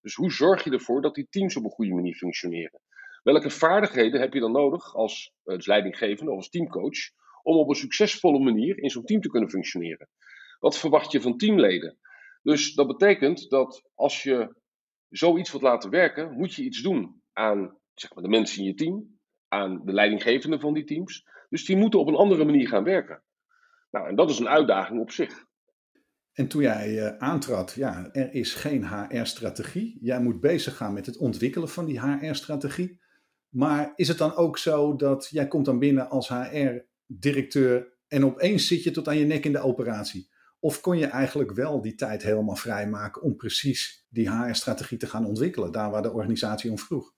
Dus 0.00 0.14
hoe 0.14 0.32
zorg 0.32 0.64
je 0.64 0.70
ervoor 0.70 1.02
dat 1.02 1.14
die 1.14 1.26
teams 1.30 1.56
op 1.56 1.64
een 1.64 1.70
goede 1.70 1.94
manier 1.94 2.14
functioneren? 2.14 2.80
Welke 3.22 3.50
vaardigheden 3.50 4.20
heb 4.20 4.32
je 4.32 4.40
dan 4.40 4.52
nodig 4.52 4.94
als, 4.94 5.32
als 5.44 5.56
eh, 5.58 5.66
leidinggevende 5.66 6.30
of 6.30 6.36
als 6.36 6.48
teamcoach 6.48 6.98
om 7.42 7.56
op 7.56 7.68
een 7.68 7.74
succesvolle 7.74 8.38
manier 8.38 8.78
in 8.78 8.90
zo'n 8.90 9.04
team 9.04 9.20
te 9.20 9.28
kunnen 9.28 9.50
functioneren? 9.50 10.08
Wat 10.58 10.78
verwacht 10.78 11.12
je 11.12 11.20
van 11.20 11.36
teamleden? 11.36 11.98
Dus 12.42 12.74
dat 12.74 12.86
betekent 12.86 13.50
dat 13.50 13.90
als 13.94 14.22
je 14.22 14.54
zoiets 15.16 15.50
wilt 15.50 15.62
laten 15.62 15.90
werken, 15.90 16.32
moet 16.32 16.54
je 16.54 16.62
iets 16.62 16.82
doen 16.82 17.22
aan 17.32 17.76
zeg 17.94 18.14
maar, 18.14 18.22
de 18.22 18.30
mensen 18.30 18.58
in 18.58 18.64
je 18.64 18.74
team, 18.74 19.18
aan 19.48 19.82
de 19.84 19.92
leidinggevenden 19.92 20.60
van 20.60 20.74
die 20.74 20.84
teams. 20.84 21.26
Dus 21.48 21.64
die 21.64 21.76
moeten 21.76 22.00
op 22.00 22.06
een 22.06 22.14
andere 22.14 22.44
manier 22.44 22.68
gaan 22.68 22.84
werken. 22.84 23.22
Nou, 23.90 24.08
en 24.08 24.16
dat 24.16 24.30
is 24.30 24.38
een 24.38 24.48
uitdaging 24.48 25.00
op 25.00 25.10
zich. 25.10 25.44
En 26.32 26.48
toen 26.48 26.62
jij 26.62 26.90
uh, 26.90 27.16
aantrad, 27.18 27.72
ja, 27.72 28.08
er 28.12 28.34
is 28.34 28.54
geen 28.54 28.86
HR-strategie. 28.88 29.98
Jij 30.00 30.20
moet 30.20 30.40
bezig 30.40 30.76
gaan 30.76 30.92
met 30.92 31.06
het 31.06 31.16
ontwikkelen 31.16 31.68
van 31.68 31.84
die 31.84 32.00
HR-strategie. 32.00 33.00
Maar 33.48 33.92
is 33.94 34.08
het 34.08 34.18
dan 34.18 34.34
ook 34.34 34.58
zo 34.58 34.96
dat 34.96 35.28
jij 35.30 35.48
komt 35.48 35.64
dan 35.64 35.78
binnen 35.78 36.08
als 36.08 36.28
HR-directeur 36.28 37.92
en 38.08 38.24
opeens 38.24 38.66
zit 38.66 38.82
je 38.82 38.90
tot 38.90 39.08
aan 39.08 39.18
je 39.18 39.24
nek 39.24 39.44
in 39.44 39.52
de 39.52 39.60
operatie? 39.60 40.32
Of 40.64 40.80
kon 40.80 40.98
je 40.98 41.06
eigenlijk 41.06 41.52
wel 41.52 41.82
die 41.82 41.94
tijd 41.94 42.22
helemaal 42.22 42.56
vrijmaken 42.56 43.22
om 43.22 43.36
precies 43.36 44.06
die 44.08 44.30
HR-strategie 44.30 44.98
te 44.98 45.06
gaan 45.06 45.26
ontwikkelen, 45.26 45.72
daar 45.72 45.90
waar 45.90 46.02
de 46.02 46.12
organisatie 46.12 46.70
om 46.70 46.78
vroeg? 46.78 47.12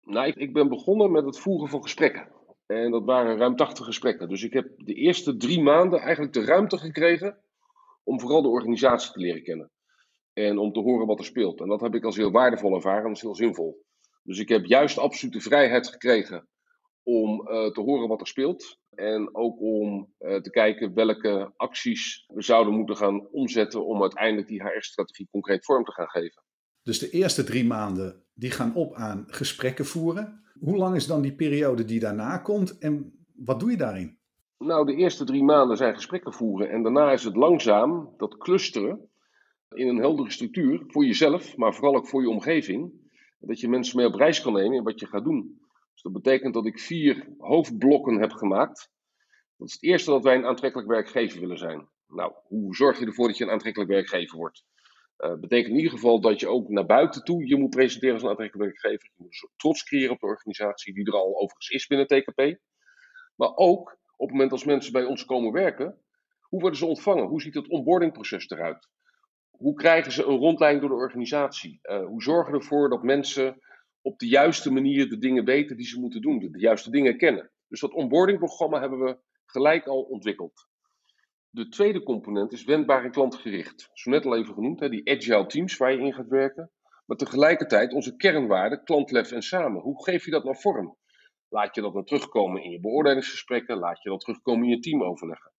Nou, 0.00 0.32
ik, 0.36 0.52
ben 0.52 0.68
begonnen 0.68 1.12
met 1.12 1.24
het 1.24 1.38
voeren 1.38 1.68
van 1.68 1.82
gesprekken. 1.82 2.28
En 2.66 2.90
dat 2.90 3.04
waren 3.04 3.36
ruim 3.36 3.56
80 3.56 3.84
gesprekken. 3.84 4.28
Dus 4.28 4.42
ik 4.42 4.52
heb 4.52 4.72
de 4.76 4.94
eerste 4.94 5.36
drie 5.36 5.62
maanden 5.62 6.00
eigenlijk 6.00 6.32
de 6.32 6.44
ruimte 6.44 6.78
gekregen 6.78 7.38
om 8.02 8.20
vooral 8.20 8.42
de 8.42 8.48
organisatie 8.48 9.12
te 9.12 9.20
leren 9.20 9.42
kennen. 9.42 9.70
En 10.32 10.58
om 10.58 10.72
te 10.72 10.80
horen 10.80 11.06
wat 11.06 11.18
er 11.18 11.24
speelt. 11.24 11.60
En 11.60 11.68
dat 11.68 11.80
heb 11.80 11.94
ik 11.94 12.04
als 12.04 12.16
heel 12.16 12.30
waardevol 12.30 12.74
ervaren, 12.74 13.02
dat 13.02 13.16
is 13.16 13.22
heel 13.22 13.34
zinvol. 13.34 13.84
Dus 14.22 14.38
ik 14.38 14.48
heb 14.48 14.64
juist 14.64 14.98
absolute 14.98 15.40
vrijheid 15.40 15.88
gekregen 15.88 16.48
om 17.02 17.48
uh, 17.48 17.66
te 17.66 17.80
horen 17.80 18.08
wat 18.08 18.20
er 18.20 18.26
speelt. 18.26 18.78
En 18.96 19.34
ook 19.34 19.60
om 19.60 20.14
uh, 20.20 20.36
te 20.36 20.50
kijken 20.50 20.94
welke 20.94 21.52
acties 21.56 22.24
we 22.34 22.42
zouden 22.42 22.74
moeten 22.74 22.96
gaan 22.96 23.28
omzetten 23.30 23.86
om 23.86 24.00
uiteindelijk 24.00 24.48
die 24.48 24.62
HR-strategie 24.62 25.28
concreet 25.30 25.64
vorm 25.64 25.84
te 25.84 25.92
gaan 25.92 26.08
geven. 26.08 26.42
Dus 26.82 26.98
de 26.98 27.10
eerste 27.10 27.44
drie 27.44 27.64
maanden 27.64 28.24
die 28.34 28.50
gaan 28.50 28.74
op 28.74 28.94
aan 28.94 29.24
gesprekken 29.26 29.84
voeren. 29.84 30.42
Hoe 30.60 30.76
lang 30.76 30.96
is 30.96 31.06
dan 31.06 31.22
die 31.22 31.34
periode 31.34 31.84
die 31.84 32.00
daarna 32.00 32.38
komt 32.38 32.78
en 32.78 33.24
wat 33.34 33.60
doe 33.60 33.70
je 33.70 33.76
daarin? 33.76 34.18
Nou, 34.58 34.86
de 34.86 34.94
eerste 34.94 35.24
drie 35.24 35.42
maanden 35.42 35.76
zijn 35.76 35.94
gesprekken 35.94 36.32
voeren 36.32 36.70
en 36.70 36.82
daarna 36.82 37.12
is 37.12 37.24
het 37.24 37.36
langzaam 37.36 38.14
dat 38.16 38.36
clusteren 38.36 39.08
in 39.68 39.88
een 39.88 39.98
heldere 39.98 40.30
structuur 40.30 40.82
voor 40.86 41.04
jezelf, 41.04 41.56
maar 41.56 41.74
vooral 41.74 41.96
ook 41.96 42.08
voor 42.08 42.22
je 42.22 42.28
omgeving. 42.28 42.92
Dat 43.38 43.60
je 43.60 43.68
mensen 43.68 43.96
mee 43.96 44.06
op 44.06 44.14
reis 44.14 44.42
kan 44.42 44.52
nemen 44.52 44.76
in 44.76 44.84
wat 44.84 45.00
je 45.00 45.06
gaat 45.06 45.24
doen. 45.24 45.60
Dus 45.94 46.02
dat 46.02 46.12
betekent 46.12 46.54
dat 46.54 46.66
ik 46.66 46.80
vier 46.80 47.28
hoofdblokken 47.38 48.20
heb 48.20 48.32
gemaakt. 48.32 48.90
Dat 49.56 49.68
is 49.68 49.74
het 49.74 49.82
eerste 49.82 50.10
dat 50.10 50.22
wij 50.22 50.34
een 50.34 50.46
aantrekkelijk 50.46 50.88
werkgever 50.88 51.40
willen 51.40 51.58
zijn. 51.58 51.88
Nou, 52.06 52.32
hoe 52.42 52.74
zorg 52.74 52.98
je 52.98 53.06
ervoor 53.06 53.26
dat 53.26 53.36
je 53.36 53.44
een 53.44 53.50
aantrekkelijk 53.50 53.90
werkgever 53.90 54.38
wordt? 54.38 54.64
Uh, 55.18 55.34
betekent 55.34 55.70
in 55.70 55.76
ieder 55.76 55.90
geval 55.90 56.20
dat 56.20 56.40
je 56.40 56.48
ook 56.48 56.68
naar 56.68 56.86
buiten 56.86 57.24
toe 57.24 57.46
je 57.46 57.56
moet 57.56 57.70
presenteren 57.70 58.14
als 58.14 58.22
een 58.22 58.28
aantrekkelijk 58.28 58.70
werkgever. 58.70 59.10
Je 59.14 59.22
moet 59.22 59.48
trots 59.56 59.84
creëren 59.84 60.10
op 60.10 60.20
de 60.20 60.26
organisatie, 60.26 60.94
die 60.94 61.06
er 61.06 61.12
al 61.12 61.36
overigens 61.36 61.68
is 61.68 61.86
binnen 61.86 62.06
TKP. 62.06 62.58
Maar 63.34 63.54
ook 63.54 63.98
op 64.16 64.26
het 64.26 64.30
moment 64.30 64.52
als 64.52 64.64
mensen 64.64 64.92
bij 64.92 65.04
ons 65.04 65.24
komen 65.24 65.52
werken, 65.52 65.98
hoe 66.40 66.60
worden 66.60 66.78
ze 66.78 66.86
ontvangen? 66.86 67.26
Hoe 67.26 67.40
ziet 67.40 67.54
het 67.54 67.68
onboardingproces 67.68 68.48
eruit? 68.48 68.88
Hoe 69.50 69.74
krijgen 69.74 70.12
ze 70.12 70.24
een 70.24 70.38
rondleiding 70.38 70.86
door 70.86 70.96
de 70.96 71.04
organisatie? 71.04 71.78
Uh, 71.82 72.04
hoe 72.06 72.22
zorgen 72.22 72.52
we 72.52 72.58
ervoor 72.58 72.88
dat 72.88 73.02
mensen 73.02 73.60
op 74.04 74.18
de 74.18 74.28
juiste 74.28 74.72
manier 74.72 75.08
de 75.08 75.18
dingen 75.18 75.44
weten 75.44 75.76
die 75.76 75.86
ze 75.86 76.00
moeten 76.00 76.20
doen, 76.20 76.38
de, 76.38 76.58
juiste 76.58 76.90
dingen 76.90 77.16
kennen? 77.16 77.50
Dus 77.68 77.80
dat 77.80 77.92
onboardingprogramma 77.92 78.80
hebben 78.80 78.98
we 78.98 79.18
gelijk 79.44 79.86
al 79.86 80.02
ontwikkeld. 80.02 80.68
De 81.50 81.68
tweede 81.68 82.02
component 82.02 82.52
is 82.52 82.64
wendbaar 82.64 83.04
en 83.04 83.10
klantgericht. 83.10 83.90
Zo 83.92 84.10
net 84.10 84.24
al 84.24 84.36
even 84.36 84.54
genoemd, 84.54 84.80
hè, 84.80 84.88
die 84.88 85.10
agile 85.10 85.46
teams 85.46 85.76
waar 85.76 85.92
je 85.92 85.98
in 85.98 86.14
gaat 86.14 86.28
werken. 86.28 86.70
Maar 87.06 87.16
tegelijkertijd 87.16 87.92
onze 87.92 88.16
kernwaarden, 88.16 88.84
klantlef 88.84 89.32
en 89.32 89.42
samen. 89.42 89.82
Hoe 89.82 90.04
geef 90.04 90.24
je 90.24 90.30
dat 90.30 90.44
nou 90.44 90.56
vorm? 90.56 90.96
Laat 91.48 91.74
je 91.74 91.80
dat 91.80 91.92
nou 91.92 92.06
terugkomen 92.06 92.62
in 92.62 92.70
je 92.70 92.80
beoordelingsgesprekken? 92.80 93.78
Laat 93.78 94.02
je 94.02 94.08
dat 94.08 94.20
terugkomen 94.20 94.64
in 94.64 94.70
je 94.70 94.80
teamoverleggen? 94.80 95.52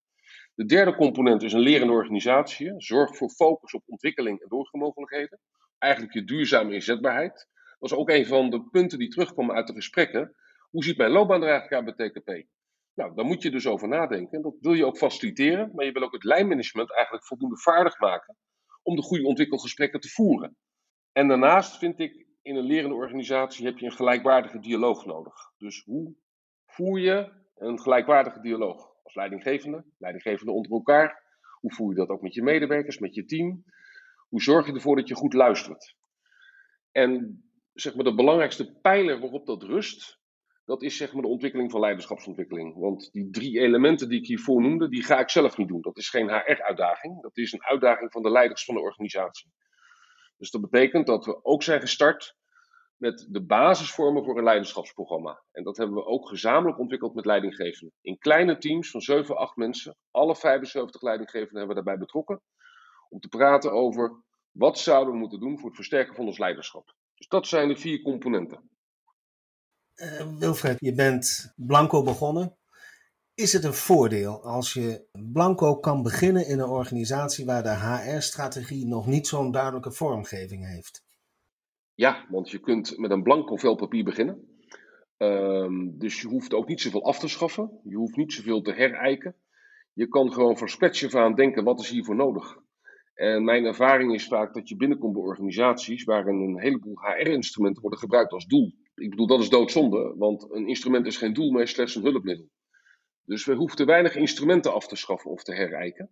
De 0.56 0.66
derde 0.66 0.96
component 0.96 1.44
is 1.44 1.54
een 1.54 1.60
lerende 1.60 1.94
organisatie. 1.94 2.74
Zorg 2.78 3.18
voor 3.18 3.30
focus 3.30 3.74
op 3.74 3.84
ontwikkeling 3.86 4.42
en 4.42 4.48
doorgroeimogelijkheden. 4.48 5.40
Eigenlijk 5.78 6.14
je 6.14 6.24
duurzame 6.24 6.74
inzetbaarheid. 6.74 7.48
Is 7.86 7.94
ook 7.94 8.10
een 8.10 8.26
van 8.26 8.50
de 8.50 8.64
punten 8.64 9.00
die 9.00 9.10
terugkomen 9.10 9.56
uit 9.56 9.68
de 9.68 9.74
gesprekken. 9.74 10.36
Hoe 10.70 10.84
ziet 10.84 10.98
mijn 10.98 11.12
loopbaan 11.12 11.44
er 11.44 11.50
eigenlijk 11.50 11.88
uit 11.88 11.96
bij 11.98 12.10
TKP? 12.10 12.48
Nou, 12.94 13.16
daar 13.16 13.26
moet 13.26 13.42
je 13.42 13.52
dus 13.52 13.68
over 13.68 13.88
nadenken. 13.88 14.42
Dat 14.42 14.56
wil 14.60 14.74
je 14.74 14.86
ook 14.86 14.98
faciliteren, 14.98 15.72
maar 15.74 15.86
je 15.86 15.92
wil 15.92 16.04
ook 16.04 16.14
het 16.14 16.24
lijnmanagement 16.24 16.94
eigenlijk 16.94 17.26
voldoende 17.26 17.58
vaardig 17.58 18.00
maken 18.00 18.38
om 18.84 18.96
de 18.96 19.02
goede 19.02 19.26
ontwikkelgesprekken 19.26 20.00
te 20.00 20.10
voeren. 20.10 20.58
En 21.12 21.28
daarnaast 21.28 21.78
vind 21.78 22.00
ik, 22.00 22.26
in 22.42 22.56
een 22.56 22.66
lerende 22.66 22.96
organisatie 22.96 23.66
heb 23.66 23.78
je 23.78 23.86
een 23.86 23.92
gelijkwaardige 23.92 24.60
dialoog 24.60 25.06
nodig. 25.06 25.34
Dus 25.58 25.84
hoe 25.84 26.16
voer 26.66 27.00
je 27.00 27.32
een 27.56 27.80
gelijkwaardige 27.80 28.42
dialoog? 28.42 28.94
Als 29.04 29.16
leidinggevende, 29.16 29.86
leidinggevende 29.98 30.52
onder 30.52 30.72
elkaar. 30.72 31.24
Hoe 31.60 31.74
voer 31.74 31.90
je 31.90 31.96
dat 31.96 32.10
ook 32.10 32.22
met 32.22 32.34
je 32.34 32.44
medewerkers, 32.44 33.00
met 33.00 33.16
je 33.16 33.26
team? 33.26 33.64
Hoe 34.30 34.42
zorg 34.42 34.66
je 34.66 34.74
ervoor 34.74 34.96
dat 34.96 35.08
je 35.08 35.16
goed 35.16 35.34
luistert? 35.34 35.96
En 36.92 37.44
zeg 37.76 37.96
maar 37.96 38.04
de 38.04 38.16
belangrijkste 38.16 38.72
pijler 38.82 39.20
waarop 39.20 39.46
dat 39.46 39.64
rust, 39.64 40.20
dat 40.66 40.84
is 40.84 40.98
zeg 40.98 41.14
maar 41.14 41.22
de 41.22 41.28
ontwikkeling 41.28 41.72
van 41.72 41.80
leiderschapsontwikkeling. 41.80 42.76
Want 42.76 43.12
die 43.12 43.30
drie 43.30 43.60
elementen 43.60 44.10
die 44.10 44.20
ik 44.20 44.28
hiervoor 44.28 44.62
noemde, 44.62 44.90
die 44.90 45.04
ga 45.04 45.20
ik 45.20 45.30
zelf 45.30 45.58
niet 45.58 45.68
doen. 45.68 45.82
Dat 45.82 45.98
is 45.98 46.10
geen 46.10 46.30
HR-uitdaging. 46.30 47.22
Dat 47.22 47.38
is 47.38 47.52
een 47.52 47.64
uitdaging 47.64 48.12
van 48.12 48.22
de 48.22 48.32
leiders 48.32 48.66
van 48.66 48.76
de 48.76 48.82
organisatie. 48.82 49.52
Dus 50.38 50.52
dat 50.52 50.62
betekent 50.62 51.08
dat 51.08 51.26
we 51.26 51.46
ook 51.46 51.64
zijn 51.64 51.82
gestart 51.82 52.36
met 52.98 53.28
de 53.30 53.46
basisvormen 53.46 54.24
voor 54.24 54.38
een 54.38 54.44
leiderschapsprogramma. 54.44 55.44
En 55.52 55.64
dat 55.64 55.78
hebben 55.78 55.96
we 55.96 56.06
ook 56.06 56.28
gezamenlijk 56.28 56.80
ontwikkeld 56.80 57.14
met 57.14 57.26
leidinggevenden. 57.26 57.96
In 58.02 58.18
kleine 58.18 58.58
teams 58.58 58.92
van 58.92 59.02
7, 59.02 59.38
8 59.38 59.56
mensen, 59.56 59.98
alle 60.12 60.36
75 60.36 61.02
leidinggevenden 61.02 61.58
hebben 61.58 61.76
we 61.76 61.84
daarbij 61.84 62.06
betrokken. 62.06 62.42
Om 63.10 63.20
te 63.20 63.28
praten 63.28 63.72
over 63.72 64.24
wat 64.52 64.80
zouden 64.80 65.14
we 65.14 65.20
moeten 65.20 65.40
doen 65.40 65.58
voor 65.58 65.68
het 65.68 65.76
versterken 65.76 66.16
van 66.16 66.26
ons 66.26 66.38
leiderschap. 66.38 66.96
Dus 67.16 67.28
dat 67.28 67.48
zijn 67.48 67.68
de 67.68 67.76
vier 67.76 68.02
componenten. 68.02 68.70
Uh, 69.96 70.38
Wilfred, 70.38 70.78
je 70.80 70.94
bent 70.94 71.54
blanco 71.56 72.04
begonnen. 72.04 72.58
Is 73.36 73.54
het 73.54 73.64
een 73.64 73.74
voordeel 73.74 74.44
als 74.44 74.74
je 74.74 75.06
blanco 75.34 75.76
kan 75.76 76.02
beginnen 76.02 76.48
in 76.48 76.60
een 76.60 76.70
organisatie 76.70 77.46
waar 77.46 77.64
de 77.64 77.76
HR-strategie 77.76 78.86
nog 78.86 79.08
niet 79.08 79.28
zo'n 79.28 79.52
duidelijke 79.52 79.92
vormgeving 79.92 80.68
heeft? 80.68 81.04
Ja, 81.94 82.26
want 82.30 82.50
je 82.50 82.60
kunt 82.60 82.98
met 82.98 83.12
een 83.12 83.24
blanco 83.24 83.56
vel 83.56 83.76
papier 83.76 84.04
beginnen. 84.04 84.56
Um, 85.18 85.98
dus 85.98 86.22
je 86.22 86.28
hoeft 86.28 86.54
ook 86.54 86.68
niet 86.68 86.82
zoveel 86.82 87.06
af 87.06 87.20
te 87.20 87.28
schaffen. 87.28 87.80
Je 87.84 87.96
hoeft 87.96 88.16
niet 88.16 88.34
zoveel 88.34 88.62
te 88.62 88.74
herijken. 88.74 89.36
Je 89.94 90.08
kan 90.08 90.34
gewoon 90.34 90.58
van 90.58 90.70
scratch 90.70 91.14
aan 91.14 91.36
denken, 91.36 91.64
wat 91.64 91.80
is 91.80 91.90
hiervoor 91.90 92.16
nodig? 92.16 92.58
En 93.16 93.44
mijn 93.44 93.66
ervaring 93.66 94.14
is 94.14 94.28
vaak 94.28 94.54
dat 94.54 94.70
je 94.70 94.76
binnenkomt 94.76 95.14
bij 95.14 95.22
organisaties 95.22 96.04
waarin 96.04 96.42
een 96.42 96.60
heleboel 96.60 97.00
HR-instrumenten 97.00 97.82
worden 97.82 98.00
gebruikt 98.00 98.32
als 98.32 98.46
doel. 98.46 98.74
Ik 98.96 99.10
bedoel, 99.10 99.28
dat 99.28 99.40
is 99.40 99.50
doodzonde, 99.50 100.14
want 100.18 100.52
een 100.52 100.68
instrument 100.68 101.06
is 101.06 101.18
geen 101.18 101.34
doel, 101.34 101.52
maar 101.52 101.62
is 101.62 101.72
slechts 101.72 101.96
een 101.96 102.04
hulpmiddel. 102.04 102.50
Dus 103.26 103.46
we 103.46 103.56
hoefden 103.56 103.86
weinig 103.86 104.16
instrumenten 104.16 104.74
af 104.74 104.88
te 104.88 104.96
schaffen 104.96 105.32
of 105.32 105.44
te 105.44 105.54
herijken. 105.54 106.10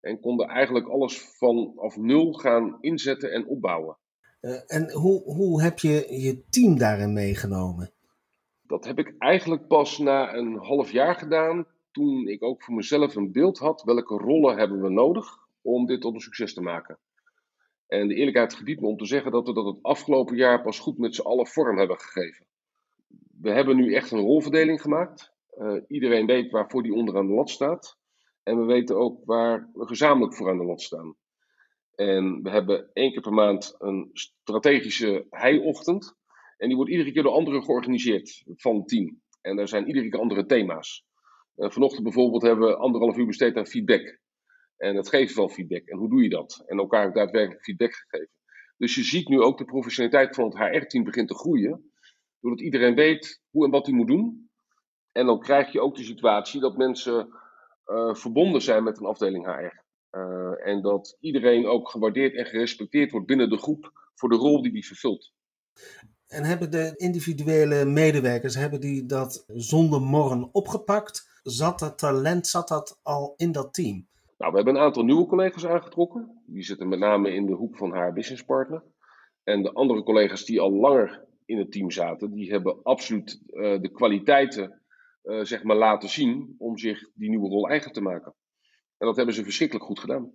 En 0.00 0.20
konden 0.20 0.48
eigenlijk 0.48 0.88
alles 0.88 1.18
vanaf 1.18 1.96
nul 1.96 2.32
gaan 2.32 2.78
inzetten 2.80 3.32
en 3.32 3.46
opbouwen. 3.46 3.98
Uh, 4.40 4.60
en 4.66 4.92
hoe, 4.92 5.22
hoe 5.22 5.62
heb 5.62 5.78
je 5.78 6.06
je 6.08 6.44
team 6.48 6.78
daarin 6.78 7.12
meegenomen? 7.12 7.92
Dat 8.62 8.84
heb 8.84 8.98
ik 8.98 9.14
eigenlijk 9.18 9.66
pas 9.66 9.98
na 9.98 10.34
een 10.34 10.56
half 10.56 10.90
jaar 10.90 11.14
gedaan. 11.14 11.66
Toen 11.90 12.28
ik 12.28 12.42
ook 12.42 12.62
voor 12.62 12.74
mezelf 12.74 13.16
een 13.16 13.32
beeld 13.32 13.58
had. 13.58 13.82
Welke 13.82 14.16
rollen 14.16 14.56
hebben 14.56 14.82
we 14.82 14.90
nodig 14.90 15.43
om 15.64 15.86
dit 15.86 16.00
tot 16.00 16.14
een 16.14 16.20
succes 16.20 16.54
te 16.54 16.60
maken? 16.60 16.98
En 17.86 18.08
de 18.08 18.14
eerlijkheid 18.14 18.54
gebiedt 18.54 18.80
me 18.80 18.86
om 18.86 18.96
te 18.96 19.06
zeggen 19.06 19.32
dat 19.32 19.46
we 19.46 19.52
dat 19.52 19.64
het 19.64 19.82
afgelopen 19.82 20.36
jaar 20.36 20.62
pas 20.62 20.78
goed 20.78 20.98
met 20.98 21.14
z'n 21.14 21.22
allen 21.22 21.46
vorm 21.46 21.78
hebben 21.78 21.98
gegeven. 22.00 22.46
We 23.40 23.50
hebben 23.50 23.76
nu 23.76 23.94
echt 23.94 24.10
een 24.10 24.20
rolverdeling 24.20 24.80
gemaakt. 24.80 25.32
Uh, 25.58 25.80
iedereen 25.88 26.26
weet 26.26 26.50
waarvoor 26.50 26.82
die 26.82 26.94
onderaan 26.94 27.26
de 27.26 27.32
lat 27.32 27.50
staat. 27.50 27.98
En 28.42 28.58
we 28.58 28.64
weten 28.64 28.96
ook 28.96 29.24
waar 29.24 29.70
we 29.72 29.86
gezamenlijk 29.86 30.34
voor 30.34 30.48
aan 30.48 30.58
de 30.58 30.64
lat 30.64 30.82
staan. 30.82 31.16
En 31.94 32.42
we 32.42 32.50
hebben 32.50 32.90
één 32.92 33.12
keer 33.12 33.20
per 33.20 33.32
maand 33.32 33.74
een 33.78 34.10
strategische 34.12 35.26
heiochtend. 35.30 36.16
En 36.56 36.66
die 36.66 36.76
wordt 36.76 36.90
iedere 36.90 37.12
keer 37.12 37.22
door 37.22 37.32
anderen 37.32 37.64
georganiseerd 37.64 38.42
van 38.46 38.76
het 38.76 38.88
team. 38.88 39.20
En 39.40 39.58
er 39.58 39.68
zijn 39.68 39.86
iedere 39.86 40.08
keer 40.08 40.20
andere 40.20 40.46
thema's. 40.46 41.04
Uh, 41.56 41.70
vanochtend 41.70 42.02
bijvoorbeeld 42.02 42.42
hebben 42.42 42.68
we 42.68 42.76
anderhalf 42.76 43.16
uur 43.16 43.26
besteed 43.26 43.56
aan 43.56 43.66
feedback. 43.66 44.20
En 44.76 44.96
het 44.96 45.08
geven 45.08 45.34
van 45.34 45.50
feedback. 45.50 45.86
En 45.86 45.98
hoe 45.98 46.08
doe 46.08 46.22
je 46.22 46.28
dat? 46.28 46.62
En 46.66 46.78
elkaar 46.78 47.12
daadwerkelijk 47.12 47.62
feedback 47.62 47.94
gegeven. 47.94 48.32
Dus 48.76 48.94
je 48.94 49.02
ziet 49.02 49.28
nu 49.28 49.40
ook 49.40 49.58
de 49.58 49.64
professionaliteit 49.64 50.34
van 50.34 50.44
het 50.44 50.58
HR-team 50.58 51.04
begint 51.04 51.28
te 51.28 51.34
groeien. 51.34 51.92
Doordat 52.40 52.64
iedereen 52.64 52.94
weet 52.94 53.42
hoe 53.50 53.64
en 53.64 53.70
wat 53.70 53.86
hij 53.86 53.94
moet 53.94 54.06
doen. 54.06 54.50
En 55.12 55.26
dan 55.26 55.40
krijg 55.40 55.72
je 55.72 55.80
ook 55.80 55.96
de 55.96 56.04
situatie 56.04 56.60
dat 56.60 56.76
mensen 56.76 57.28
uh, 57.86 58.14
verbonden 58.14 58.62
zijn 58.62 58.82
met 58.84 58.98
een 58.98 59.06
afdeling 59.06 59.46
HR. 59.46 59.82
Uh, 60.18 60.66
en 60.66 60.82
dat 60.82 61.16
iedereen 61.20 61.66
ook 61.66 61.90
gewaardeerd 61.90 62.34
en 62.34 62.46
gerespecteerd 62.46 63.10
wordt 63.10 63.26
binnen 63.26 63.50
de 63.50 63.58
groep 63.58 64.10
voor 64.14 64.28
de 64.28 64.36
rol 64.36 64.62
die 64.62 64.72
die 64.72 64.86
vervult. 64.86 65.32
En 66.26 66.44
hebben 66.44 66.70
de 66.70 66.92
individuele 66.96 67.84
medewerkers 67.84 68.54
hebben 68.54 68.80
die 68.80 69.06
dat 69.06 69.44
zonder 69.46 70.00
morren 70.00 70.48
opgepakt? 70.52 71.40
Zat 71.42 71.78
dat 71.78 71.98
talent 71.98 72.46
zat 72.46 72.68
dat 72.68 73.00
al 73.02 73.34
in 73.36 73.52
dat 73.52 73.74
team? 73.74 74.08
Nou, 74.38 74.50
we 74.50 74.56
hebben 74.56 74.74
een 74.74 74.82
aantal 74.82 75.04
nieuwe 75.04 75.26
collega's 75.26 75.66
aangetrokken. 75.66 76.42
Die 76.46 76.62
zitten 76.62 76.88
met 76.88 76.98
name 76.98 77.34
in 77.34 77.46
de 77.46 77.52
hoek 77.52 77.76
van 77.76 77.92
haar 77.92 78.12
businesspartner. 78.12 78.82
En 79.42 79.62
de 79.62 79.72
andere 79.72 80.02
collega's 80.02 80.44
die 80.44 80.60
al 80.60 80.72
langer 80.72 81.24
in 81.44 81.58
het 81.58 81.72
team 81.72 81.90
zaten, 81.90 82.34
die 82.34 82.50
hebben 82.50 82.82
absoluut 82.82 83.42
uh, 83.46 83.80
de 83.80 83.90
kwaliteiten 83.92 84.80
uh, 85.24 85.44
zeg 85.44 85.62
maar 85.62 85.76
laten 85.76 86.08
zien 86.08 86.54
om 86.58 86.78
zich 86.78 87.10
die 87.14 87.28
nieuwe 87.28 87.48
rol 87.48 87.68
eigen 87.68 87.92
te 87.92 88.00
maken. 88.00 88.34
En 88.98 89.06
dat 89.06 89.16
hebben 89.16 89.34
ze 89.34 89.42
verschrikkelijk 89.42 89.86
goed 89.86 89.98
gedaan. 89.98 90.32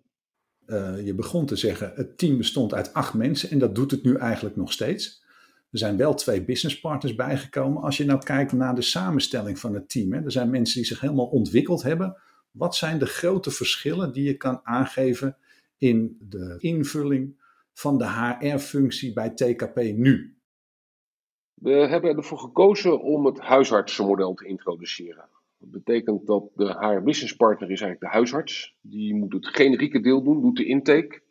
Uh, 0.65 1.05
je 1.05 1.15
begon 1.15 1.45
te 1.45 1.55
zeggen, 1.55 1.91
het 1.95 2.17
team 2.17 2.37
bestond 2.37 2.73
uit 2.73 2.93
acht 2.93 3.13
mensen 3.13 3.49
en 3.49 3.59
dat 3.59 3.75
doet 3.75 3.91
het 3.91 4.03
nu 4.03 4.15
eigenlijk 4.15 4.55
nog 4.55 4.71
steeds. 4.71 5.25
Er 5.71 5.77
zijn 5.77 5.97
wel 5.97 6.13
twee 6.13 6.43
businesspartners 6.43 7.15
bijgekomen. 7.15 7.81
Als 7.81 7.97
je 7.97 8.05
nou 8.05 8.23
kijkt 8.23 8.51
naar 8.51 8.75
de 8.75 8.81
samenstelling 8.81 9.59
van 9.59 9.73
het 9.73 9.89
team, 9.89 10.13
hè, 10.13 10.23
er 10.23 10.31
zijn 10.31 10.49
mensen 10.49 10.75
die 10.75 10.85
zich 10.85 10.99
helemaal 10.99 11.25
ontwikkeld 11.25 11.81
hebben 11.81 12.21
wat 12.59 12.75
zijn 12.75 12.99
de 12.99 13.05
grote 13.05 13.51
verschillen 13.51 14.13
die 14.13 14.23
je 14.23 14.37
kan 14.37 14.59
aangeven 14.63 15.37
in 15.77 16.17
de 16.19 16.55
invulling 16.57 17.41
van 17.73 17.97
de 17.97 18.07
HR-functie 18.07 19.13
bij 19.13 19.29
TKP 19.29 19.75
nu? 19.75 20.37
We 21.53 21.69
hebben 21.69 22.17
ervoor 22.17 22.39
gekozen 22.39 23.01
om 23.01 23.25
het 23.25 23.39
huisartsenmodel 23.39 24.33
te 24.33 24.45
introduceren. 24.45 25.29
Dat 25.57 25.71
betekent 25.71 26.27
dat 26.27 26.49
de 26.55 26.77
HR 26.79 27.03
business 27.03 27.35
partner 27.35 27.71
is 27.71 27.81
eigenlijk 27.81 28.11
de 28.11 28.17
huisarts. 28.17 28.75
Die 28.81 29.15
moet 29.15 29.33
het 29.33 29.47
generieke 29.47 29.99
deel 29.99 30.23
doen, 30.23 30.41
doet 30.41 30.57
de 30.57 30.65
intake. 30.65 31.21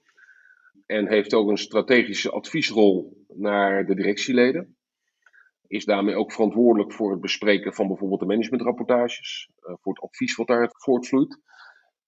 En 0.87 1.09
heeft 1.09 1.35
ook 1.35 1.49
een 1.49 1.59
strategische 1.59 2.31
adviesrol 2.31 3.25
naar 3.29 3.87
de 3.87 3.95
directieleden 3.95 4.77
is 5.69 5.85
daarmee 5.85 6.17
ook 6.17 6.33
verantwoordelijk 6.33 6.93
voor 6.93 7.11
het 7.11 7.21
bespreken 7.21 7.75
van 7.75 7.87
bijvoorbeeld 7.87 8.21
de 8.21 8.27
managementrapportages, 8.27 9.51
uh, 9.61 9.75
voor 9.81 9.93
het 9.93 10.03
advies 10.03 10.37
wat 10.37 10.47
daaruit 10.47 10.83
voortvloeit. 10.83 11.41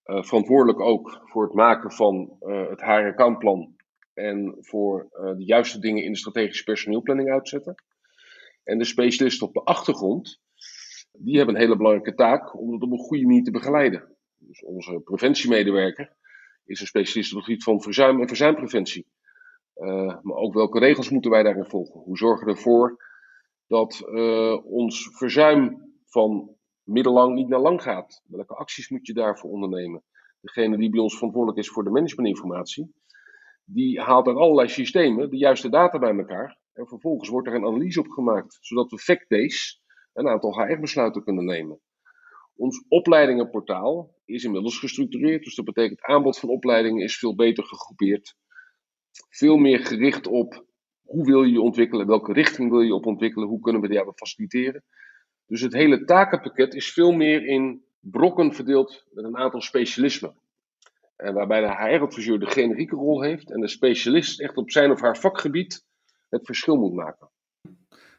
uh, 0.04 0.22
verantwoordelijk 0.22 0.80
ook 0.80 1.20
voor 1.24 1.42
het 1.42 1.54
maken 1.54 1.92
van 1.92 2.36
uh, 2.40 2.68
het 2.68 2.80
HR-accountplan 2.80 3.76
en 4.14 4.56
voor 4.60 5.08
de 5.10 5.44
juiste 5.44 5.78
dingen 5.78 6.04
in 6.04 6.12
de 6.12 6.18
strategische 6.18 6.64
personeelplanning 6.64 7.30
uitzetten. 7.30 7.74
En 8.64 8.78
de 8.78 8.84
specialisten 8.84 9.46
op 9.46 9.52
de 9.52 9.60
achtergrond, 9.60 10.40
die 11.12 11.36
hebben 11.36 11.54
een 11.54 11.60
hele 11.60 11.76
belangrijke 11.76 12.14
taak 12.14 12.58
om 12.58 12.72
het 12.72 12.82
op 12.82 12.90
een 12.90 12.98
goede 12.98 13.26
manier 13.26 13.42
te 13.42 13.50
begeleiden. 13.50 14.16
Dus 14.38 14.64
onze 14.64 15.00
preventiemedewerker 15.00 16.16
is 16.64 16.80
een 16.80 16.86
specialist 16.86 17.30
op 17.30 17.36
het 17.36 17.46
gebied 17.46 17.62
van 17.62 17.82
verzuim 17.82 18.20
en 18.20 18.28
verzuimpreventie. 18.28 19.06
maar 20.22 20.36
ook 20.36 20.54
welke 20.54 20.78
regels 20.78 21.10
moeten 21.10 21.30
wij 21.30 21.42
daarin 21.42 21.64
volgen? 21.64 22.00
Hoe 22.00 22.16
zorgen 22.16 22.46
we 22.46 22.52
ervoor 22.52 23.09
dat 23.70 24.04
ons 24.64 25.08
verzuim 25.12 25.92
van 26.04 26.56
middellang 26.82 27.34
niet 27.34 27.48
naar 27.48 27.60
lang 27.60 27.82
gaat? 27.82 28.22
Welke 28.26 28.54
acties 28.54 28.88
moet 28.88 29.06
je 29.06 29.12
daarvoor 29.12 29.50
ondernemen? 29.50 30.02
Degene 30.40 30.78
die 30.78 30.90
bij 30.90 31.00
ons 31.00 31.14
verantwoordelijk 31.14 31.58
is 31.58 31.68
voor 31.68 31.84
de 31.84 31.90
managementinformatie, 31.90 32.94
die 33.64 34.00
haalt 34.00 34.26
er 34.26 34.34
allerlei 34.34 34.68
systemen, 34.68 35.30
de 35.30 35.36
juiste 35.36 35.68
data 35.68 35.98
bij 35.98 36.16
elkaar. 36.16 36.58
En 36.72 36.86
vervolgens 36.86 37.28
wordt 37.28 37.48
er 37.48 37.54
een 37.54 37.66
analyse 37.66 38.00
op 38.00 38.08
gemaakt, 38.08 38.58
zodat 38.60 38.90
we 38.90 38.98
fact-based 38.98 39.80
een 40.12 40.28
aantal 40.28 40.60
HR-besluiten 40.60 41.24
kunnen 41.24 41.44
nemen. 41.44 41.80
Ons 42.56 42.84
opleidingenportaal 42.88 44.14
is 44.24 44.44
inmiddels 44.44 44.78
gestructureerd, 44.78 45.44
dus 45.44 45.54
dat 45.54 45.64
betekent 45.64 46.02
aanbod 46.02 46.38
van 46.38 46.48
opleidingen 46.48 47.04
is 47.04 47.18
veel 47.18 47.34
beter 47.34 47.64
gegroepeerd. 47.64 48.36
Veel 49.28 49.56
meer 49.56 49.86
gericht 49.86 50.26
op 50.26 50.64
hoe 51.10 51.24
wil 51.24 51.42
je 51.42 51.52
je 51.52 51.60
ontwikkelen, 51.60 52.06
welke 52.06 52.32
richting 52.32 52.70
wil 52.70 52.80
je 52.80 52.94
op 52.94 53.06
ontwikkelen, 53.06 53.48
hoe 53.48 53.60
kunnen 53.60 53.80
we 53.80 53.88
die 53.88 54.12
faciliteren. 54.14 54.84
Dus 55.46 55.60
het 55.60 55.72
hele 55.72 56.04
takenpakket 56.04 56.74
is 56.74 56.92
veel 56.92 57.12
meer 57.12 57.46
in 57.46 57.84
brokken 58.00 58.52
verdeeld 58.52 59.04
met 59.12 59.24
een 59.24 59.36
aantal 59.36 59.60
specialismen. 59.60 60.34
En 61.16 61.34
waarbij 61.34 61.60
de 61.60 61.74
HR-adviseur 61.74 62.38
de 62.38 62.50
generieke 62.50 62.96
rol 62.96 63.22
heeft 63.22 63.50
en 63.50 63.60
de 63.60 63.68
specialist 63.68 64.40
echt 64.40 64.56
op 64.56 64.70
zijn 64.70 64.90
of 64.90 65.00
haar 65.00 65.16
vakgebied 65.16 65.84
het 66.28 66.46
verschil 66.46 66.76
moet 66.76 66.94
maken. 66.94 67.30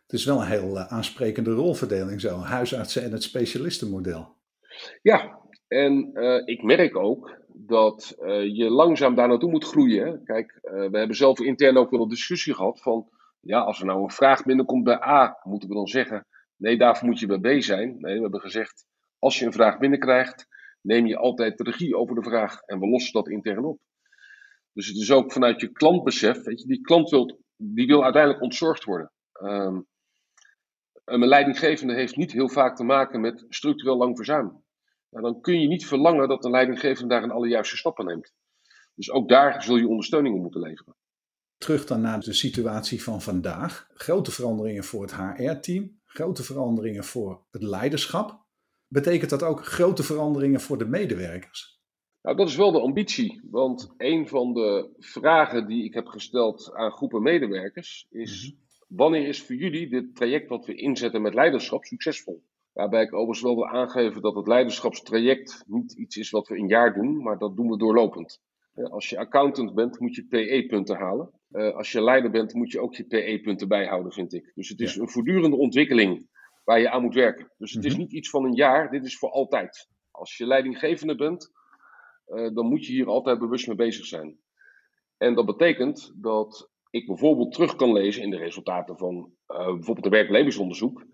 Het 0.01 0.19
is 0.19 0.25
wel 0.25 0.41
een 0.41 0.47
heel 0.47 0.77
uh, 0.77 0.91
aansprekende 0.91 1.51
rolverdeling 1.51 2.21
zo, 2.21 2.37
huisartsen 2.37 3.03
en 3.03 3.11
het 3.11 3.23
specialistenmodel. 3.23 4.35
Ja, 5.01 5.39
en 5.67 6.09
uh, 6.13 6.41
ik 6.45 6.63
merk 6.63 6.95
ook 6.95 7.39
dat 7.65 8.15
uh, 8.19 8.55
je 8.55 8.69
langzaam 8.69 9.15
daar 9.15 9.27
naartoe 9.27 9.51
moet 9.51 9.65
groeien. 9.65 10.23
Kijk, 10.23 10.59
we 10.61 10.97
hebben 10.97 11.15
zelf 11.15 11.39
intern 11.39 11.77
ook 11.77 11.89
wel 11.89 12.01
een 12.01 12.09
discussie 12.09 12.53
gehad 12.53 12.81
van, 12.81 13.09
ja, 13.39 13.59
als 13.59 13.79
er 13.79 13.85
nou 13.85 14.03
een 14.03 14.11
vraag 14.11 14.43
binnenkomt 14.43 14.83
bij 14.83 15.03
A, 15.03 15.39
moeten 15.43 15.69
we 15.69 15.75
dan 15.75 15.87
zeggen, 15.87 16.27
nee, 16.55 16.77
daarvoor 16.77 17.07
moet 17.07 17.19
je 17.19 17.39
bij 17.39 17.57
B 17.57 17.61
zijn. 17.61 17.95
Nee, 17.99 18.15
we 18.15 18.21
hebben 18.21 18.39
gezegd, 18.39 18.85
als 19.19 19.39
je 19.39 19.45
een 19.45 19.53
vraag 19.53 19.77
binnenkrijgt, 19.77 20.47
neem 20.81 21.05
je 21.05 21.17
altijd 21.17 21.57
de 21.57 21.63
regie 21.63 21.97
over 21.97 22.15
de 22.15 22.23
vraag 22.23 22.61
en 22.61 22.79
we 22.79 22.87
lossen 22.87 23.13
dat 23.13 23.29
intern 23.29 23.65
op. 23.65 23.79
Dus 24.73 24.87
het 24.87 24.97
is 24.97 25.11
ook 25.11 25.31
vanuit 25.31 25.61
je 25.61 25.71
klantbesef, 25.71 26.43
weet 26.43 26.61
je, 26.61 26.67
die 26.67 26.81
klant 26.81 27.09
wil, 27.09 27.39
die 27.55 27.87
wil 27.87 28.03
uiteindelijk 28.03 28.43
ontzorgd 28.43 28.83
worden. 28.83 29.11
Um, 29.41 29.87
een 31.05 31.27
leidinggevende 31.27 31.93
heeft 31.93 32.15
niet 32.15 32.31
heel 32.31 32.49
vaak 32.49 32.75
te 32.75 32.83
maken 32.83 33.21
met 33.21 33.45
structureel 33.49 33.97
lang 33.97 34.15
verzuim. 34.15 34.60
Nou, 35.11 35.23
dan 35.23 35.41
kun 35.41 35.61
je 35.61 35.67
niet 35.67 35.85
verlangen 35.85 36.27
dat 36.27 36.45
een 36.45 36.51
leidinggevende 36.51 37.09
daar 37.09 37.23
een 37.23 37.31
allerjuiste 37.31 37.77
stappen 37.77 38.05
neemt. 38.05 38.33
Dus 38.95 39.11
ook 39.11 39.29
daar 39.29 39.63
zul 39.63 39.77
je 39.77 39.87
ondersteuning 39.87 40.35
in 40.35 40.41
moeten 40.41 40.61
leveren. 40.61 40.95
Terug 41.57 41.85
dan 41.85 42.01
naar 42.01 42.19
de 42.19 42.33
situatie 42.33 43.03
van 43.03 43.21
vandaag. 43.21 43.87
Grote 43.93 44.31
veranderingen 44.31 44.83
voor 44.83 45.01
het 45.01 45.15
HR-team, 45.15 45.99
grote 46.05 46.43
veranderingen 46.43 47.03
voor 47.03 47.45
het 47.51 47.63
leiderschap. 47.63 48.45
Betekent 48.87 49.29
dat 49.29 49.43
ook 49.43 49.65
grote 49.65 50.03
veranderingen 50.03 50.61
voor 50.61 50.77
de 50.77 50.85
medewerkers? 50.85 51.79
Nou, 52.21 52.37
dat 52.37 52.47
is 52.47 52.55
wel 52.55 52.71
de 52.71 52.81
ambitie. 52.81 53.41
Want 53.49 53.93
een 53.97 54.27
van 54.27 54.53
de 54.53 54.95
vragen 54.97 55.67
die 55.67 55.83
ik 55.83 55.93
heb 55.93 56.07
gesteld 56.07 56.73
aan 56.73 56.91
groepen 56.91 57.21
medewerkers 57.21 58.07
is: 58.09 58.47
mhm. 58.47 58.97
wanneer 58.97 59.27
is 59.27 59.43
voor 59.43 59.55
jullie 59.55 59.89
dit 59.89 60.15
traject 60.15 60.49
wat 60.49 60.65
we 60.65 60.75
inzetten 60.75 61.21
met 61.21 61.33
leiderschap 61.33 61.83
succesvol? 61.83 62.43
Waarbij 62.73 63.03
ik 63.03 63.13
overigens 63.13 63.41
wel 63.41 63.55
wil 63.55 63.67
aangeven 63.67 64.21
dat 64.21 64.35
het 64.35 64.47
leiderschapstraject 64.47 65.63
niet 65.67 65.93
iets 65.93 66.17
is 66.17 66.29
wat 66.29 66.47
we 66.47 66.57
een 66.57 66.67
jaar 66.67 66.93
doen, 66.93 67.23
maar 67.23 67.37
dat 67.37 67.55
doen 67.55 67.69
we 67.69 67.77
doorlopend. 67.77 68.41
Als 68.75 69.09
je 69.09 69.17
accountant 69.17 69.73
bent, 69.73 69.99
moet 69.99 70.15
je 70.15 70.25
PE-punten 70.25 70.97
halen. 70.97 71.31
Eh, 71.51 71.75
als 71.75 71.91
je 71.91 72.03
leider 72.03 72.31
bent, 72.31 72.53
moet 72.53 72.71
je 72.71 72.79
ook 72.79 72.95
je 72.95 73.05
PE-punten 73.05 73.67
bijhouden, 73.67 74.11
vind 74.11 74.33
ik. 74.33 74.51
Dus 74.55 74.69
het 74.69 74.79
is 74.79 74.95
een 74.95 75.09
voortdurende 75.09 75.55
ontwikkeling 75.55 76.27
waar 76.63 76.79
je 76.79 76.89
aan 76.89 77.01
moet 77.01 77.13
werken. 77.13 77.51
Dus 77.57 77.73
het 77.73 77.85
is 77.85 77.91
mhm. 77.91 78.01
niet 78.01 78.11
iets 78.11 78.29
van 78.29 78.45
een 78.45 78.53
jaar, 78.53 78.89
dit 78.91 79.05
is 79.05 79.17
voor 79.17 79.29
altijd. 79.29 79.89
Als 80.11 80.37
je 80.37 80.47
leidinggevende 80.47 81.15
bent, 81.15 81.51
uh, 82.27 82.53
dan 82.53 82.65
moet 82.65 82.85
je 82.85 82.91
hier 82.91 83.07
altijd 83.07 83.39
bewust 83.39 83.67
mee 83.67 83.75
bezig 83.75 84.05
zijn. 84.05 84.39
En 85.17 85.35
dat 85.35 85.45
betekent 85.45 86.13
dat 86.15 86.69
ik 86.89 87.05
bijvoorbeeld 87.05 87.53
terug 87.53 87.75
kan 87.75 87.91
lezen 87.91 88.23
in 88.23 88.29
de 88.29 88.37
resultaten 88.37 88.97
van 88.97 89.31
bijvoorbeeld 89.45 90.05
een 90.05 90.11
werklevensonderzoek, 90.11 91.05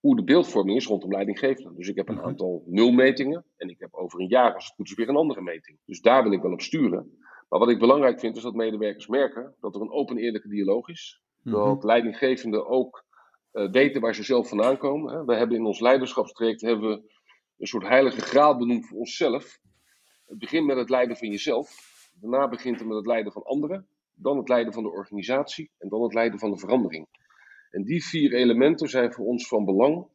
hoe 0.00 0.16
de 0.16 0.24
beeldvorming 0.24 0.76
is 0.76 0.86
rondom 0.86 1.12
leidinggevenden. 1.12 1.74
Dus 1.76 1.88
ik 1.88 1.96
heb 1.96 2.08
een 2.08 2.14
mhm. 2.14 2.24
aantal 2.24 2.62
nulmetingen 2.66 3.44
en 3.56 3.68
ik 3.68 3.78
heb 3.78 3.94
over 3.94 4.20
een 4.20 4.28
jaar, 4.28 4.54
als 4.54 4.64
het 4.64 4.74
goed 4.74 4.88
is, 4.88 4.94
weer 4.94 5.08
een 5.08 5.16
andere 5.16 5.42
meting. 5.42 5.78
Dus 5.84 6.00
daar 6.00 6.22
wil 6.22 6.32
ik 6.32 6.42
wel 6.42 6.52
op 6.52 6.60
sturen. 6.60 7.18
Maar 7.48 7.58
wat 7.58 7.70
ik 7.70 7.78
belangrijk 7.78 8.20
vind, 8.20 8.36
is 8.36 8.42
dat 8.42 8.54
medewerkers 8.54 9.06
merken 9.06 9.54
dat 9.60 9.74
er 9.74 9.80
een 9.80 9.92
open 9.92 10.16
eerlijke 10.16 10.48
dialoog 10.48 10.88
is. 10.88 11.22
Mhm. 11.42 11.54
Dat 11.54 11.84
leidinggevenden 11.84 12.66
ook 12.66 13.04
uh, 13.52 13.70
weten 13.70 14.00
waar 14.00 14.14
ze 14.14 14.22
zelf 14.22 14.48
vandaan 14.48 14.78
komen. 14.78 15.14
Hè. 15.14 15.24
We 15.24 15.34
hebben 15.34 15.56
in 15.56 15.64
ons 15.64 15.80
leiderschapstraject 15.80 16.60
hebben 16.60 16.88
we 16.88 17.02
een 17.58 17.66
soort 17.66 17.86
heilige 17.86 18.20
graal 18.20 18.58
benoemd 18.58 18.86
voor 18.86 18.98
onszelf. 18.98 19.58
Het 20.26 20.38
begint 20.38 20.66
met 20.66 20.76
het 20.76 20.90
leiden 20.90 21.16
van 21.16 21.28
jezelf. 21.28 21.70
Daarna 22.20 22.48
begint 22.48 22.78
het 22.78 22.88
met 22.88 22.96
het 22.96 23.06
leiden 23.06 23.32
van 23.32 23.42
anderen. 23.42 23.88
Dan 24.14 24.36
het 24.36 24.48
leiden 24.48 24.72
van 24.72 24.82
de 24.82 24.90
organisatie. 24.90 25.70
En 25.78 25.88
dan 25.88 26.02
het 26.02 26.14
leiden 26.14 26.38
van 26.38 26.50
de 26.50 26.58
verandering. 26.58 27.06
En 27.70 27.84
die 27.84 28.04
vier 28.04 28.34
elementen 28.34 28.88
zijn 28.88 29.12
voor 29.12 29.26
ons 29.26 29.48
van 29.48 29.64
belang 29.64 30.06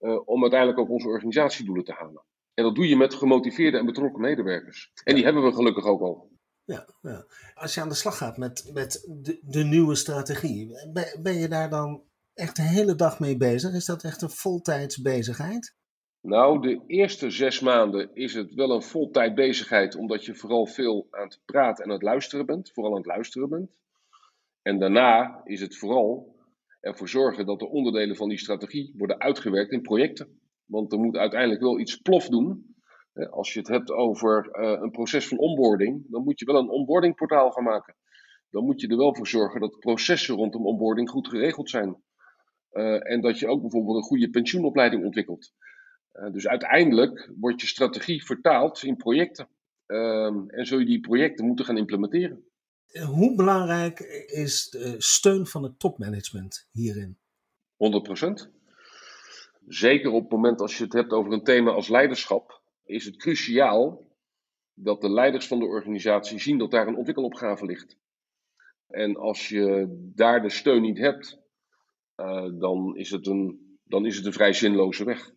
uh, 0.00 0.28
om 0.28 0.42
uiteindelijk 0.42 0.80
ook 0.80 0.90
onze 0.90 1.08
organisatiedoelen 1.08 1.84
te 1.84 1.92
halen. 1.92 2.22
En 2.54 2.64
dat 2.64 2.74
doe 2.74 2.88
je 2.88 2.96
met 2.96 3.14
gemotiveerde 3.14 3.78
en 3.78 3.86
betrokken 3.86 4.20
medewerkers. 4.20 4.92
En 5.04 5.14
die 5.14 5.24
hebben 5.24 5.44
we 5.44 5.52
gelukkig 5.52 5.84
ook 5.84 6.00
al. 6.00 6.32
Ja, 6.64 6.88
ja. 7.02 7.26
Als 7.54 7.74
je 7.74 7.80
aan 7.80 7.88
de 7.88 7.94
slag 7.94 8.16
gaat 8.16 8.36
met, 8.36 8.70
met 8.72 9.06
de, 9.22 9.38
de 9.42 9.64
nieuwe 9.64 9.94
strategie, 9.94 10.90
ben, 10.92 11.20
ben 11.22 11.34
je 11.34 11.48
daar 11.48 11.70
dan 11.70 12.02
echt 12.34 12.56
de 12.56 12.62
hele 12.62 12.94
dag 12.94 13.20
mee 13.20 13.36
bezig? 13.36 13.72
Is 13.72 13.84
dat 13.84 14.04
echt 14.04 14.22
een 14.22 14.30
voltijds 14.30 15.00
bezigheid? 15.00 15.76
Nou, 16.20 16.60
de 16.60 16.80
eerste 16.86 17.30
zes 17.30 17.60
maanden 17.60 18.14
is 18.14 18.34
het 18.34 18.54
wel 18.54 18.70
een 18.70 18.82
voltijd 18.82 19.34
bezigheid, 19.34 19.94
omdat 19.94 20.24
je 20.24 20.34
vooral 20.34 20.66
veel 20.66 21.06
aan 21.10 21.24
het 21.24 21.40
praten 21.44 21.84
en 21.84 21.90
aan 21.90 21.96
het 21.96 22.04
luisteren 22.04 22.46
bent. 22.46 22.72
Vooral 22.72 22.92
aan 22.92 22.98
het 22.98 23.06
luisteren 23.06 23.48
bent. 23.48 23.78
En 24.62 24.78
daarna 24.78 25.40
is 25.44 25.60
het 25.60 25.76
vooral 25.76 26.33
ervoor 26.84 27.08
zorgen 27.08 27.46
dat 27.46 27.58
de 27.58 27.68
onderdelen 27.68 28.16
van 28.16 28.28
die 28.28 28.38
strategie 28.38 28.94
worden 28.96 29.20
uitgewerkt 29.20 29.72
in 29.72 29.82
projecten. 29.82 30.40
Want 30.64 30.92
er 30.92 30.98
moet 30.98 31.16
uiteindelijk 31.16 31.60
wel 31.60 31.80
iets 31.80 31.96
plof 31.96 32.28
doen. 32.28 32.74
Als 33.30 33.52
je 33.52 33.58
het 33.58 33.68
hebt 33.68 33.90
over 33.90 34.50
eh, 34.50 34.80
een 34.82 34.90
proces 34.90 35.28
van 35.28 35.38
onboarding, 35.38 36.04
dan 36.10 36.24
moet 36.24 36.38
je 36.38 36.44
wel 36.44 36.56
een 36.56 36.68
onboardingportaal 36.68 37.50
gaan 37.50 37.64
maken. 37.64 37.94
Dan 38.50 38.64
moet 38.64 38.80
je 38.80 38.88
er 38.88 38.96
wel 38.96 39.14
voor 39.14 39.26
zorgen 39.26 39.60
dat 39.60 39.78
processen 39.78 40.34
rondom 40.34 40.66
onboarding 40.66 41.10
goed 41.10 41.28
geregeld 41.28 41.70
zijn. 41.70 42.02
Uh, 42.72 43.10
en 43.10 43.20
dat 43.20 43.38
je 43.38 43.46
ook 43.46 43.60
bijvoorbeeld 43.60 43.96
een 43.96 44.02
goede 44.02 44.30
pensioenopleiding 44.30 45.04
ontwikkelt. 45.04 45.52
Dus 46.32 46.48
uiteindelijk 46.48 47.32
wordt 47.40 47.60
je 47.60 47.66
strategie 47.66 48.24
vertaald 48.24 48.82
in 48.82 48.96
projecten. 48.96 49.48
Uh, 49.86 50.26
en 50.46 50.66
zul 50.66 50.78
je 50.78 50.84
die 50.84 51.00
projecten 51.00 51.46
moeten 51.46 51.64
gaan 51.64 51.76
implementeren. 51.76 52.44
Hoe 53.02 53.34
belangrijk 53.34 54.00
is 54.26 54.68
de 54.70 54.94
steun 54.98 55.46
van 55.46 55.62
het 55.62 55.78
topmanagement 55.78 56.68
hierin? 56.72 57.18
100%. 57.76 58.52
Zeker 59.66 60.10
op 60.10 60.22
het 60.22 60.32
moment 60.32 60.60
als 60.60 60.78
je 60.78 60.84
het 60.84 60.92
hebt 60.92 61.12
over 61.12 61.32
een 61.32 61.44
thema 61.44 61.70
als 61.70 61.88
leiderschap, 61.88 62.60
is 62.84 63.04
het 63.04 63.16
cruciaal 63.16 64.06
dat 64.74 65.00
de 65.00 65.10
leiders 65.10 65.46
van 65.46 65.58
de 65.58 65.64
organisatie 65.64 66.40
zien 66.40 66.58
dat 66.58 66.70
daar 66.70 66.86
een 66.86 66.96
ontwikkelopgave 66.96 67.64
ligt. 67.64 67.98
En 68.88 69.16
als 69.16 69.48
je 69.48 69.86
daar 70.14 70.42
de 70.42 70.50
steun 70.50 70.82
niet 70.82 70.98
hebt, 70.98 71.38
uh, 72.16 72.48
dan, 72.52 72.96
is 72.96 73.10
het 73.10 73.26
een, 73.26 73.78
dan 73.84 74.06
is 74.06 74.16
het 74.16 74.26
een 74.26 74.32
vrij 74.32 74.52
zinloze 74.52 75.04
weg. 75.04 75.30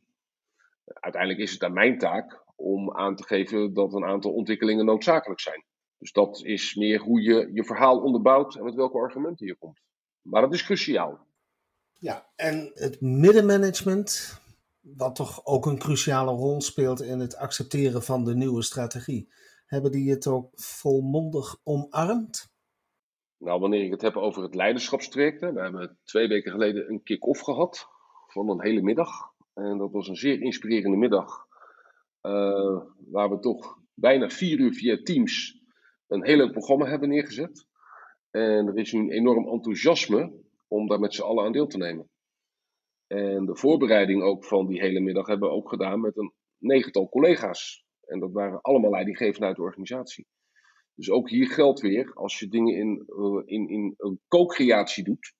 Uiteindelijk 0.86 1.42
is 1.42 1.52
het 1.52 1.64
aan 1.64 1.74
mijn 1.74 1.98
taak 1.98 2.44
om 2.56 2.98
aan 2.98 3.16
te 3.16 3.24
geven 3.24 3.74
dat 3.74 3.94
een 3.94 4.06
aantal 4.06 4.34
ontwikkelingen 4.34 4.86
noodzakelijk 4.86 5.40
zijn. 5.40 5.66
Dus 5.98 6.12
dat 6.12 6.42
is 6.44 6.76
meer 6.76 7.00
hoe 7.00 7.22
je 7.22 7.50
je 7.54 7.64
verhaal 7.64 8.00
onderbouwt 8.02 8.56
en 8.56 8.64
met 8.64 8.76
welke 8.76 8.98
argumenten 8.98 9.48
je 9.48 9.56
komt. 9.56 9.80
Maar 10.22 10.42
dat 10.42 10.54
is 10.54 10.64
cruciaal. 10.64 11.26
Ja, 12.00 12.30
en 12.36 12.72
het 12.74 13.02
middenmanagement, 13.02 14.40
wat 14.80 15.16
toch 15.16 15.46
ook 15.46 15.66
een 15.66 15.80
cruciale 15.80 16.32
rol 16.32 16.62
speelt 16.62 17.02
in 17.02 17.20
het 17.20 17.36
accepteren 17.36 18.04
van 18.04 18.24
de 18.24 18.36
nieuwe 18.36 18.62
strategie. 18.62 19.30
Hebben 19.66 19.92
die 19.92 20.10
het 20.10 20.28
ook 20.28 20.50
volmondig 20.54 21.60
omarmd? 21.64 22.56
Nou, 23.38 23.60
wanneer 23.60 23.84
ik 23.84 23.92
het 23.92 24.02
heb 24.02 24.16
over 24.16 24.44
het 24.44 24.56
leiderschapstraject, 24.56 25.40
we 25.40 25.62
hebben 25.62 25.98
twee 26.04 26.28
weken 26.28 26.52
geleden 26.52 26.90
een 26.90 27.04
kick-off 27.04 27.42
gehad 27.42 27.88
van 28.28 28.50
een 28.50 28.62
hele 28.62 28.82
middag. 28.82 29.10
En 29.54 29.78
dat 29.78 29.92
was 29.92 30.08
een 30.08 30.16
zeer 30.16 30.42
inspirerende 30.42 30.98
middag, 30.98 31.48
uh, 32.22 32.82
waar 33.12 33.30
we 33.30 33.40
toch 33.40 33.78
bijna 33.94 34.30
vier 34.30 34.60
uur 34.60 34.74
via 34.74 35.00
Teams 35.04 35.62
een 36.08 36.26
hele 36.26 36.50
programma 36.50 36.86
hebben 36.86 37.10
neergezet. 37.10 37.66
En 38.32 38.68
er 38.68 38.78
is 38.78 38.92
nu 38.92 39.00
een 39.00 39.12
enorm 39.12 39.48
enthousiasme 39.48 40.34
om 40.68 40.88
daar 40.88 41.00
met 41.00 41.14
z'n 41.14 41.22
allen 41.22 41.46
aan 41.46 41.52
deel 41.52 41.68
te 41.68 41.78
nemen. 41.78 42.10
En 43.08 43.46
de 43.46 43.56
voorbereiding 43.56 44.24
ook 44.24 44.46
van 44.46 44.68
die 44.68 44.80
hele 44.80 45.00
middag 45.00 45.28
hebben 45.28 45.50
we 45.50 45.56
ook 45.56 45.70
gedaan 45.70 46.02
met 46.02 46.18
een 46.18 46.34
negental 46.58 47.10
collega's. 47.10 47.86
En 48.02 48.20
dat 48.20 48.32
waren 48.32 48.62
allemaal 48.62 48.92
leidinggevenden 48.92 49.48
uit 49.48 49.56
de 49.56 49.62
organisatie. 49.62 50.28
Dus 50.96 51.10
ook 51.10 51.30
hier 51.30 51.48
geldt 51.48 51.82
weer, 51.82 52.14
als 52.14 52.40
je 52.40 52.48
dingen 52.48 52.76
in, 52.76 53.04
uh, 53.08 53.42
in, 53.46 53.70
in 53.70 53.94
een 53.98 54.20
co-creatie 54.28 55.04
doet, 55.04 55.34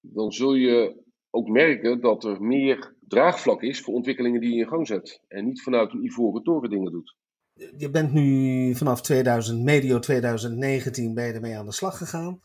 dan 0.00 0.32
zul 0.32 0.54
je 0.54 1.02
ook 1.30 1.48
merken 1.48 2.00
dat 2.00 2.24
er 2.24 2.42
meer 2.42 2.96
draagvlak 3.00 3.62
is 3.62 3.80
voor 3.80 3.94
ontwikkelingen 3.94 4.40
die 4.40 4.54
je 4.54 4.60
in 4.60 4.68
gang 4.68 4.86
zet. 4.86 5.20
En 5.28 5.44
niet 5.44 5.62
vanuit 5.62 5.92
een 5.92 6.04
ivoren 6.04 6.42
toren 6.42 6.70
dingen 6.70 6.92
doet. 6.92 7.16
Je 7.76 7.90
bent 7.90 8.12
nu 8.12 8.74
vanaf 8.74 9.02
2000, 9.02 9.62
medio 9.62 9.98
2019 9.98 11.14
ben 11.14 11.26
je 11.26 11.32
ermee 11.32 11.56
aan 11.56 11.66
de 11.66 11.72
slag 11.72 11.98
gegaan. 11.98 12.40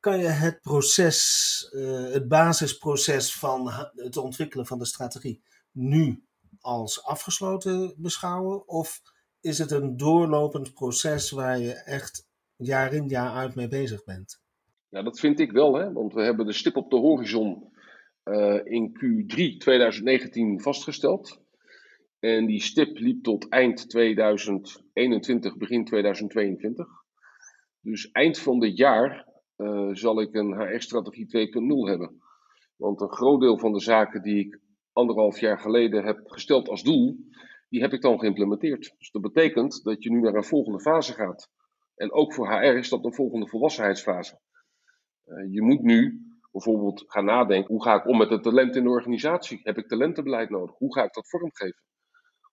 Kan 0.00 0.18
je 0.18 0.26
het 0.26 0.60
proces, 0.60 1.70
uh, 1.74 2.12
het 2.12 2.28
basisproces 2.28 3.34
van 3.34 3.70
het 3.94 4.16
ontwikkelen 4.16 4.66
van 4.66 4.78
de 4.78 4.86
strategie 4.86 5.42
nu 5.72 6.24
als 6.60 7.04
afgesloten 7.04 7.94
beschouwen? 7.96 8.68
Of 8.68 9.00
is 9.40 9.58
het 9.58 9.70
een 9.70 9.96
doorlopend 9.96 10.74
proces 10.74 11.30
waar 11.30 11.58
je 11.58 11.72
echt 11.72 12.26
jaar 12.56 12.92
in 12.92 13.08
jaar 13.08 13.30
uit 13.30 13.54
mee 13.54 13.68
bezig 13.68 14.04
bent? 14.04 14.40
Ja, 14.88 15.02
dat 15.02 15.20
vind 15.20 15.40
ik 15.40 15.52
wel, 15.52 15.74
hè? 15.74 15.92
want 15.92 16.12
we 16.12 16.22
hebben 16.22 16.46
de 16.46 16.52
stip 16.52 16.76
op 16.76 16.90
de 16.90 16.96
horizon 16.96 17.72
uh, 18.24 18.60
in 18.64 18.92
Q3 18.92 19.58
2019 19.58 20.60
vastgesteld. 20.60 21.44
En 22.18 22.46
die 22.46 22.60
stip 22.60 22.98
liep 22.98 23.22
tot 23.22 23.48
eind 23.48 23.88
2021, 23.90 25.56
begin 25.56 25.84
2022. 25.84 26.86
Dus 27.80 28.10
eind 28.10 28.38
van 28.38 28.60
dit 28.60 28.76
jaar 28.76 29.28
uh, 29.56 29.88
zal 29.92 30.20
ik 30.20 30.34
een 30.34 30.60
HR-strategie 30.60 31.48
2.0 31.48 31.88
hebben. 31.88 32.22
Want 32.76 33.00
een 33.00 33.12
groot 33.12 33.40
deel 33.40 33.58
van 33.58 33.72
de 33.72 33.80
zaken 33.80 34.22
die 34.22 34.46
ik 34.46 34.60
anderhalf 34.92 35.40
jaar 35.40 35.58
geleden 35.58 36.04
heb 36.04 36.20
gesteld 36.24 36.68
als 36.68 36.82
doel, 36.82 37.16
die 37.68 37.80
heb 37.80 37.92
ik 37.92 38.00
dan 38.00 38.18
geïmplementeerd. 38.18 38.94
Dus 38.98 39.10
dat 39.10 39.22
betekent 39.22 39.82
dat 39.84 40.02
je 40.02 40.10
nu 40.10 40.20
naar 40.20 40.34
een 40.34 40.44
volgende 40.44 40.80
fase 40.80 41.12
gaat. 41.12 41.50
En 41.94 42.12
ook 42.12 42.34
voor 42.34 42.52
HR 42.52 42.76
is 42.76 42.88
dat 42.88 43.04
een 43.04 43.14
volgende 43.14 43.48
volwassenheidsfase. 43.48 44.40
Uh, 45.26 45.52
je 45.52 45.62
moet 45.62 45.82
nu 45.82 46.20
bijvoorbeeld 46.52 47.04
gaan 47.06 47.24
nadenken: 47.24 47.74
hoe 47.74 47.82
ga 47.82 47.94
ik 47.94 48.06
om 48.06 48.18
met 48.18 48.30
het 48.30 48.42
talent 48.42 48.76
in 48.76 48.82
de 48.82 48.88
organisatie? 48.88 49.60
Heb 49.62 49.78
ik 49.78 49.88
talentenbeleid 49.88 50.50
nodig? 50.50 50.76
Hoe 50.76 50.94
ga 50.94 51.04
ik 51.04 51.12
dat 51.12 51.28
vormgeven? 51.28 51.85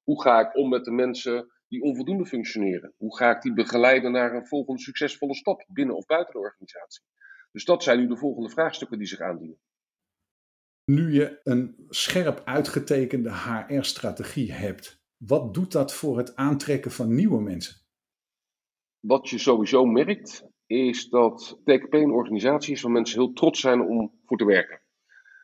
Hoe 0.04 0.22
ga 0.22 0.40
ik 0.40 0.56
om 0.56 0.70
met 0.70 0.86
de 0.86 0.92
mensen 0.92 1.52
die 1.68 1.82
onvoldoende 1.82 2.26
functioneren? 2.26 2.94
Hoe 2.98 3.18
ga 3.18 3.36
ik 3.36 3.42
die 3.42 3.54
begeleiden 3.54 4.12
naar 4.12 4.36
een 4.36 4.48
volgende 4.48 4.82
succesvolle 4.82 5.36
stap 5.36 5.66
binnen 5.68 5.96
of 5.96 6.06
buiten 6.06 6.34
de 6.34 6.40
organisatie? 6.40 7.04
Dus 7.52 7.66
dat 7.66 7.84
zijn 7.84 8.00
nu 8.00 8.08
de 8.08 8.18
volgende 8.18 8.50
vraagstukken 8.50 8.98
die 8.98 9.08
zich 9.08 9.20
aandienen. 9.20 9.60
Nu 10.86 11.14
je 11.14 11.40
een 11.44 11.86
scherp 11.90 12.42
uitgetekende 12.46 13.32
HR-strategie 13.32 14.52
hebt, 14.52 15.04
wat 15.18 15.54
doet 15.54 15.72
dat 15.72 15.94
voor 15.94 16.18
het 16.18 16.36
aantrekken 16.36 16.92
van 16.92 17.16
nieuwe 17.16 17.42
mensen? 17.42 17.76
Wat 19.00 19.30
je 19.30 19.38
sowieso 19.38 19.86
merkt, 19.86 20.48
is 20.66 21.10
dat 21.10 21.60
TKP 21.64 21.94
een 21.94 22.12
organisatie 22.12 22.74
is 22.74 22.82
waar 22.82 22.92
mensen 22.92 23.20
heel 23.20 23.34
trots 23.34 23.60
zijn 23.60 23.82
om 23.82 24.20
voor 24.26 24.38
te 24.38 24.46
werken. 24.46 24.82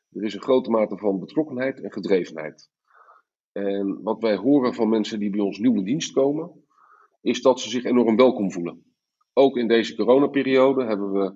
Er 0.09 0.23
is 0.23 0.33
een 0.33 0.41
grote 0.41 0.69
mate 0.69 0.97
van 0.97 1.19
betrokkenheid 1.19 1.81
en 1.81 1.91
gedrevenheid. 1.91 2.69
En 3.51 4.01
wat 4.03 4.21
wij 4.21 4.35
horen 4.35 4.73
van 4.73 4.89
mensen 4.89 5.19
die 5.19 5.29
bij 5.29 5.39
ons 5.39 5.59
nieuw 5.59 5.75
in 5.75 5.83
dienst 5.83 6.11
komen, 6.11 6.51
is 7.21 7.41
dat 7.41 7.59
ze 7.59 7.69
zich 7.69 7.83
enorm 7.83 8.15
welkom 8.15 8.51
voelen. 8.51 8.83
Ook 9.33 9.57
in 9.57 9.67
deze 9.67 9.95
coronaperiode 9.95 10.85
hebben 10.85 11.11
we, 11.11 11.33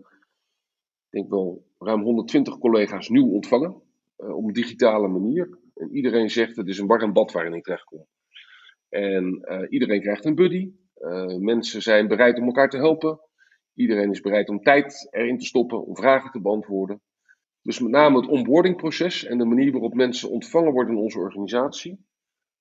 denk 1.10 1.30
wel, 1.30 1.66
ruim 1.78 2.02
120 2.02 2.58
collega's 2.58 3.10
nieuw 3.10 3.32
ontvangen. 3.32 3.82
Uh, 4.18 4.36
op 4.36 4.44
een 4.44 4.54
digitale 4.54 5.08
manier. 5.08 5.60
En 5.76 5.96
iedereen 5.96 6.30
zegt: 6.30 6.56
het 6.56 6.68
is 6.68 6.78
een 6.80 6.88
warm 6.88 7.14
bad 7.14 7.32
waarin 7.32 7.54
ik 7.54 7.64
terechtkom. 7.64 8.06
En 8.90 9.40
uh, 9.42 9.62
iedereen 9.70 10.02
krijgt 10.02 10.26
een 10.26 10.36
buddy. 10.36 10.72
Uh, 10.98 11.38
mensen 11.38 11.82
zijn 11.82 12.08
bereid 12.08 12.38
om 12.38 12.46
elkaar 12.46 12.70
te 12.70 12.78
helpen. 12.78 13.20
Iedereen 13.74 14.12
is 14.12 14.22
bereid 14.22 14.50
om 14.50 14.62
tijd 14.62 15.08
erin 15.12 15.38
te 15.38 15.46
stoppen, 15.46 15.86
om 15.86 15.96
vragen 15.96 16.32
te 16.32 16.42
beantwoorden. 16.42 17.02
Dus 17.64 17.80
met 17.80 17.92
name 17.92 18.20
het 18.20 18.30
onboardingproces 18.30 19.24
en 19.24 19.38
de 19.38 19.46
manier 19.46 19.72
waarop 19.72 19.94
mensen 19.94 20.30
ontvangen 20.30 20.72
worden 20.72 20.96
in 20.96 21.02
onze 21.02 21.18
organisatie, 21.18 22.06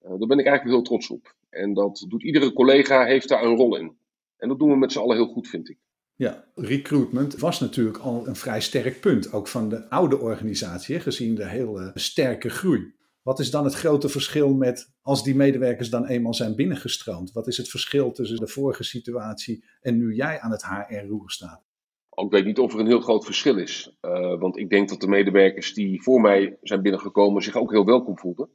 uh, 0.02 0.08
daar 0.08 0.28
ben 0.28 0.38
ik 0.38 0.46
eigenlijk 0.46 0.76
heel 0.76 0.82
trots 0.82 1.10
op. 1.10 1.34
En 1.50 1.74
dat 1.74 2.04
doet 2.08 2.22
iedere 2.22 2.52
collega, 2.52 3.04
heeft 3.04 3.28
daar 3.28 3.42
een 3.42 3.56
rol 3.56 3.76
in. 3.76 3.96
En 4.36 4.48
dat 4.48 4.58
doen 4.58 4.70
we 4.70 4.76
met 4.76 4.92
z'n 4.92 4.98
allen 4.98 5.16
heel 5.16 5.32
goed, 5.32 5.48
vind 5.48 5.68
ik. 5.68 5.78
Ja, 6.14 6.44
recruitment 6.54 7.38
was 7.38 7.60
natuurlijk 7.60 7.98
al 7.98 8.26
een 8.26 8.36
vrij 8.36 8.60
sterk 8.60 9.00
punt, 9.00 9.32
ook 9.32 9.48
van 9.48 9.68
de 9.68 9.90
oude 9.90 10.18
organisatie, 10.18 11.00
gezien 11.00 11.34
de 11.34 11.48
hele 11.48 11.90
sterke 11.94 12.48
groei. 12.48 12.94
Wat 13.22 13.38
is 13.38 13.50
dan 13.50 13.64
het 13.64 13.74
grote 13.74 14.08
verschil 14.08 14.54
met 14.54 14.92
als 15.00 15.24
die 15.24 15.34
medewerkers 15.34 15.90
dan 15.90 16.06
eenmaal 16.06 16.34
zijn 16.34 16.56
binnengestroomd? 16.56 17.32
Wat 17.32 17.46
is 17.46 17.56
het 17.56 17.68
verschil 17.68 18.12
tussen 18.12 18.36
de 18.36 18.48
vorige 18.48 18.84
situatie 18.84 19.64
en 19.80 19.96
nu 19.96 20.14
jij 20.14 20.40
aan 20.40 20.50
het 20.50 20.66
HR-roer 20.66 21.30
staat? 21.30 21.71
Ik 22.14 22.31
weet 22.31 22.44
niet 22.44 22.59
of 22.59 22.72
er 22.72 22.81
een 22.81 22.87
heel 22.87 23.01
groot 23.01 23.25
verschil 23.25 23.59
is. 23.59 23.96
Uh, 24.03 24.38
want 24.38 24.57
ik 24.57 24.70
denk 24.70 24.88
dat 24.88 25.01
de 25.01 25.09
medewerkers 25.09 25.75
die 25.75 26.03
voor 26.03 26.20
mij 26.20 26.59
zijn 26.62 26.83
binnengekomen 26.83 27.42
zich 27.42 27.57
ook 27.57 27.70
heel 27.70 27.85
welkom 27.85 28.18
voelden. 28.18 28.48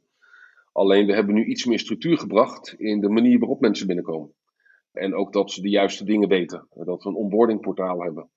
Alleen 0.72 1.06
we 1.06 1.14
hebben 1.14 1.34
nu 1.34 1.44
iets 1.44 1.64
meer 1.64 1.78
structuur 1.78 2.18
gebracht 2.18 2.72
in 2.72 3.00
de 3.00 3.08
manier 3.08 3.38
waarop 3.38 3.60
mensen 3.60 3.86
binnenkomen. 3.86 4.34
En 4.92 5.14
ook 5.14 5.32
dat 5.32 5.50
ze 5.50 5.62
de 5.62 5.68
juiste 5.68 6.04
dingen 6.04 6.28
weten. 6.28 6.68
Dat 6.74 7.02
we 7.02 7.08
een 7.08 7.14
onboardingportaal 7.14 8.02
hebben. 8.02 8.30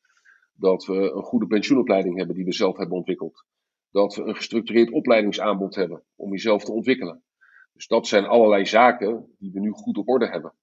Dat 0.54 0.86
we 0.86 0.94
een 0.94 1.24
goede 1.24 1.48
pensioenopleiding 1.48 2.18
hebben 2.18 2.36
die 2.36 2.46
we 2.46 2.54
zelf 2.54 2.78
hebben 2.78 2.98
ontwikkeld 2.98 3.46
dat 3.92 4.16
we 4.16 4.24
een 4.24 4.36
gestructureerd 4.36 4.92
opleidingsaanbod 4.92 5.76
hebben 5.76 6.04
om 6.16 6.32
jezelf 6.32 6.64
te 6.64 6.72
ontwikkelen. 6.72 7.24
Dus 7.74 7.88
dat 7.88 8.08
zijn 8.08 8.26
allerlei 8.26 8.66
zaken 8.66 9.36
die 9.38 9.52
we 9.52 9.60
nu 9.60 9.72
goed 9.72 9.98
op 9.98 10.10
orde 10.10 10.28
hebben. 10.28 10.54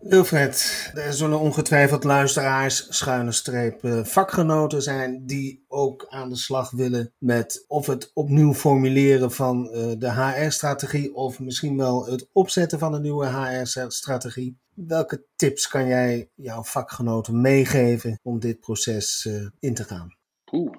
Wilfred, 0.00 0.90
er 0.94 1.12
zullen 1.12 1.40
ongetwijfeld 1.40 2.04
luisteraars, 2.04 2.96
schuine 2.96 3.32
streep, 3.32 3.84
eh, 3.84 4.04
vakgenoten 4.04 4.82
zijn 4.82 5.26
die 5.26 5.64
ook 5.68 6.06
aan 6.08 6.28
de 6.28 6.36
slag 6.36 6.70
willen 6.70 7.12
met 7.18 7.64
of 7.68 7.86
het 7.86 8.10
opnieuw 8.14 8.54
formuleren 8.54 9.30
van 9.30 9.68
uh, 9.72 9.92
de 9.98 10.12
HR-strategie 10.12 11.14
of 11.14 11.40
misschien 11.40 11.76
wel 11.76 12.06
het 12.06 12.28
opzetten 12.32 12.78
van 12.78 12.94
een 12.94 13.02
nieuwe 13.02 13.26
HR-strategie. 13.26 14.58
Welke 14.74 15.24
tips 15.36 15.68
kan 15.68 15.86
jij 15.86 16.30
jouw 16.34 16.62
vakgenoten 16.62 17.40
meegeven 17.40 18.18
om 18.22 18.40
dit 18.40 18.60
proces 18.60 19.24
uh, 19.24 19.48
in 19.58 19.74
te 19.74 19.84
gaan? 19.84 20.16
Oeh, 20.52 20.72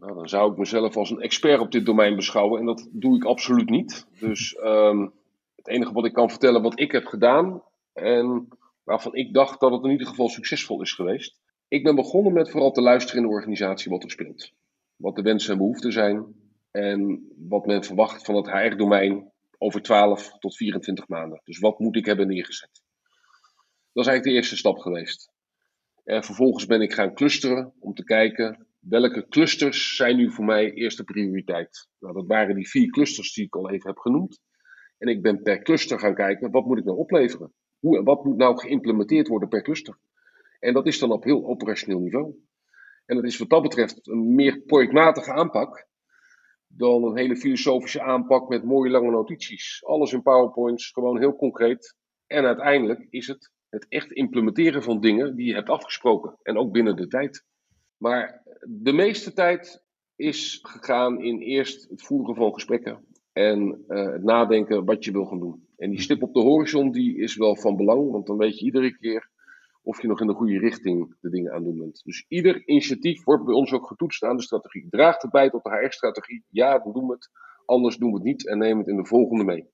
nou, 0.00 0.14
dan 0.14 0.28
zou 0.28 0.52
ik 0.52 0.58
mezelf 0.58 0.96
als 0.96 1.10
een 1.10 1.20
expert 1.20 1.60
op 1.60 1.72
dit 1.72 1.86
domein 1.86 2.16
beschouwen 2.16 2.60
en 2.60 2.66
dat 2.66 2.88
doe 2.92 3.16
ik 3.16 3.24
absoluut 3.24 3.70
niet. 3.70 4.06
Dus 4.20 4.56
um, 4.64 5.12
het 5.56 5.68
enige 5.68 5.92
wat 5.92 6.04
ik 6.04 6.12
kan 6.12 6.30
vertellen 6.30 6.62
wat 6.62 6.80
ik 6.80 6.92
heb 6.92 7.06
gedaan 7.06 7.62
en 7.92 8.48
waarvan 8.82 9.14
ik 9.14 9.34
dacht 9.34 9.60
dat 9.60 9.72
het 9.72 9.84
in 9.84 9.90
ieder 9.90 10.06
geval 10.06 10.28
succesvol 10.28 10.82
is 10.82 10.92
geweest. 10.92 11.40
Ik 11.68 11.82
ben 11.82 11.94
begonnen 11.94 12.32
met 12.32 12.50
vooral 12.50 12.72
te 12.72 12.80
luisteren 12.80 13.22
in 13.22 13.28
de 13.28 13.34
organisatie 13.34 13.90
wat 13.90 14.02
er 14.02 14.10
speelt. 14.10 14.52
Wat 14.96 15.16
de 15.16 15.22
wensen 15.22 15.52
en 15.52 15.58
behoeften 15.58 15.92
zijn 15.92 16.26
en 16.70 17.28
wat 17.36 17.66
men 17.66 17.84
verwacht 17.84 18.24
van 18.24 18.34
het 18.34 18.50
HR-domein 18.50 19.32
over 19.58 19.82
12 19.82 20.38
tot 20.38 20.56
24 20.56 21.08
maanden. 21.08 21.40
Dus 21.44 21.58
wat 21.58 21.78
moet 21.78 21.96
ik 21.96 22.06
hebben 22.06 22.26
neergezet? 22.26 22.82
Dat 23.92 24.04
is 24.04 24.10
eigenlijk 24.10 24.24
de 24.24 24.32
eerste 24.32 24.56
stap 24.56 24.78
geweest. 24.78 25.30
En 26.04 26.24
vervolgens 26.24 26.66
ben 26.66 26.80
ik 26.80 26.92
gaan 26.92 27.14
clusteren 27.14 27.72
om 27.78 27.94
te 27.94 28.04
kijken 28.04 28.66
welke 28.88 29.28
clusters 29.28 29.96
zijn 29.96 30.16
nu 30.16 30.30
voor 30.30 30.44
mij 30.44 30.72
eerste 30.72 31.04
prioriteit? 31.04 31.88
Nou, 31.98 32.14
dat 32.14 32.26
waren 32.26 32.54
die 32.54 32.68
vier 32.68 32.90
clusters 32.90 33.34
die 33.34 33.44
ik 33.44 33.56
al 33.56 33.70
even 33.70 33.88
heb 33.88 33.98
genoemd. 33.98 34.40
En 34.98 35.08
ik 35.08 35.22
ben 35.22 35.42
per 35.42 35.62
cluster 35.62 35.98
gaan 35.98 36.14
kijken, 36.14 36.50
wat 36.50 36.64
moet 36.64 36.78
ik 36.78 36.84
nou 36.84 36.98
opleveren? 36.98 37.52
Hoe 37.82 37.98
en 37.98 38.04
wat 38.04 38.24
moet 38.24 38.36
nou 38.36 38.58
geïmplementeerd 38.58 39.28
worden 39.28 39.48
per 39.48 39.62
cluster? 39.62 39.98
En 40.58 40.74
dat 40.74 40.86
is 40.86 40.98
dan 40.98 41.12
op 41.12 41.24
heel 41.24 41.44
operationeel 41.44 41.98
niveau. 41.98 42.34
En 43.06 43.16
dat 43.16 43.24
is 43.24 43.38
wat 43.38 43.50
dat 43.50 43.62
betreft 43.62 44.06
een 44.08 44.34
meer 44.34 44.60
projectmatige 44.60 45.32
aanpak 45.32 45.86
dan 46.66 47.04
een 47.04 47.16
hele 47.16 47.36
filosofische 47.36 48.02
aanpak 48.02 48.48
met 48.48 48.64
mooie 48.64 48.90
lange 48.90 49.10
notities. 49.10 49.84
Alles 49.84 50.12
in 50.12 50.22
PowerPoints, 50.22 50.90
gewoon 50.90 51.18
heel 51.18 51.36
concreet. 51.36 51.96
En 52.26 52.44
uiteindelijk 52.44 53.06
is 53.10 53.26
het 53.26 53.52
het 53.68 53.86
echt 53.88 54.12
implementeren 54.12 54.82
van 54.82 55.00
dingen 55.00 55.36
die 55.36 55.46
je 55.46 55.54
hebt 55.54 55.68
afgesproken. 55.68 56.36
En 56.42 56.56
ook 56.56 56.72
binnen 56.72 56.96
de 56.96 57.06
tijd. 57.06 57.44
Maar 57.96 58.42
de 58.68 58.92
meeste 58.92 59.32
tijd 59.32 59.84
is 60.16 60.58
gegaan 60.62 61.22
in 61.22 61.38
eerst 61.38 61.88
het 61.88 62.02
voeren 62.02 62.34
van 62.34 62.54
gesprekken 62.54 63.06
en 63.32 63.84
uh, 63.88 64.12
het 64.12 64.22
nadenken 64.22 64.84
wat 64.84 65.04
je 65.04 65.12
wil 65.12 65.24
gaan 65.24 65.38
doen. 65.38 65.68
En 65.82 65.90
die 65.90 66.00
stip 66.00 66.22
op 66.22 66.34
de 66.34 66.40
horizon 66.40 66.90
die 66.90 67.18
is 67.18 67.36
wel 67.36 67.56
van 67.56 67.76
belang, 67.76 68.10
want 68.10 68.26
dan 68.26 68.36
weet 68.36 68.58
je 68.58 68.64
iedere 68.64 68.96
keer 68.96 69.30
of 69.82 70.02
je 70.02 70.08
nog 70.08 70.20
in 70.20 70.26
de 70.26 70.32
goede 70.32 70.58
richting 70.58 71.16
de 71.20 71.30
dingen 71.30 71.52
aan 71.52 71.64
doen 71.64 71.78
bent. 71.78 72.00
Dus 72.04 72.24
ieder 72.28 72.68
initiatief 72.68 73.24
wordt 73.24 73.44
bij 73.44 73.54
ons 73.54 73.72
ook 73.72 73.86
getoetst 73.86 74.22
aan 74.22 74.36
de 74.36 74.42
strategie. 74.42 74.86
Draagt 74.90 75.22
het 75.22 75.30
bij 75.30 75.50
tot 75.50 75.62
de 75.62 75.70
HR-strategie? 75.70 76.44
Ja, 76.48 76.78
dan 76.78 76.92
doen 76.92 77.06
we 77.06 77.12
het. 77.12 77.30
Anders 77.64 77.96
doen 77.96 78.10
we 78.10 78.14
het 78.14 78.24
niet 78.24 78.48
en 78.48 78.58
nemen 78.58 78.78
het 78.78 78.86
in 78.86 78.96
de 78.96 79.04
volgende 79.04 79.44
mee. 79.44 79.70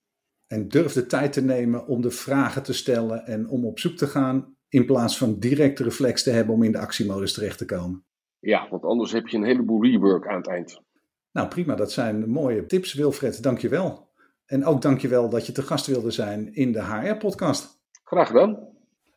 En 0.47 0.69
durf 0.69 0.93
de 0.93 1.07
tijd 1.07 1.33
te 1.33 1.45
nemen 1.45 1.87
om 1.87 2.01
de 2.01 2.11
vragen 2.11 2.63
te 2.63 2.73
stellen 2.73 3.27
en 3.27 3.49
om 3.49 3.67
op 3.67 3.79
zoek 3.79 3.97
te 3.97 4.07
gaan 4.07 4.57
in 4.69 4.87
plaats 4.87 5.19
van 5.19 5.39
direct 5.39 5.79
de 5.79 5.85
reflex 5.85 6.23
te 6.23 6.31
hebben 6.31 6.55
om 6.55 6.63
in 6.63 6.73
de 6.73 6.79
actiemodus 6.79 7.33
terecht 7.33 7.59
te 7.59 7.65
komen. 7.65 8.05
Ja, 8.39 8.69
want 8.71 8.83
anders 8.83 9.13
heb 9.13 9.27
je 9.27 9.37
een 9.37 9.45
heleboel 9.45 9.85
rework 9.85 10.27
aan 10.27 10.37
het 10.37 10.49
eind. 10.49 10.81
Nou 11.33 11.49
prima, 11.49 11.75
dat 11.75 11.93
zijn 11.93 12.31
mooie 12.31 12.67
tips 12.67 12.95
Wilfred, 12.95 13.43
dankjewel. 13.43 14.08
En 14.49 14.65
ook 14.65 14.83
dankjewel 14.83 15.29
dat 15.29 15.47
je 15.47 15.53
te 15.53 15.63
gast 15.63 15.87
wilde 15.87 16.11
zijn 16.11 16.55
in 16.55 16.73
de 16.73 16.85
HR-podcast. 16.85 17.83
Graag 18.05 18.27
gedaan. 18.27 18.69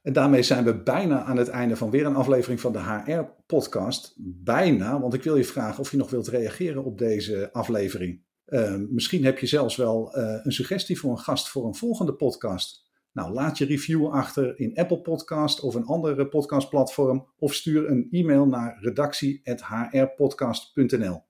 En 0.01 0.13
daarmee 0.13 0.43
zijn 0.43 0.63
we 0.63 0.83
bijna 0.83 1.23
aan 1.23 1.37
het 1.37 1.47
einde 1.47 1.75
van 1.75 1.89
weer 1.89 2.05
een 2.05 2.15
aflevering 2.15 2.59
van 2.59 2.71
de 2.71 2.79
HR-podcast. 2.79 4.13
Bijna, 4.17 4.99
want 4.99 5.13
ik 5.13 5.23
wil 5.23 5.35
je 5.35 5.43
vragen 5.43 5.79
of 5.79 5.91
je 5.91 5.97
nog 5.97 6.09
wilt 6.09 6.27
reageren 6.27 6.83
op 6.83 6.97
deze 6.97 7.49
aflevering. 7.51 8.23
Uh, 8.47 8.75
misschien 8.89 9.25
heb 9.25 9.37
je 9.37 9.47
zelfs 9.47 9.75
wel 9.75 10.17
uh, 10.17 10.39
een 10.43 10.51
suggestie 10.51 10.99
voor 10.99 11.11
een 11.11 11.19
gast 11.19 11.49
voor 11.49 11.65
een 11.65 11.75
volgende 11.75 12.13
podcast. 12.13 12.89
Nou, 13.11 13.33
laat 13.33 13.57
je 13.57 13.65
review 13.65 14.07
achter 14.07 14.59
in 14.59 14.75
Apple 14.75 15.01
Podcast 15.01 15.59
of 15.59 15.75
een 15.75 15.85
andere 15.85 16.27
podcastplatform 16.27 17.27
of 17.37 17.53
stuur 17.53 17.89
een 17.89 18.07
e-mail 18.09 18.45
naar 18.45 18.77
redactie.hrpodcast.nl. 18.81 21.29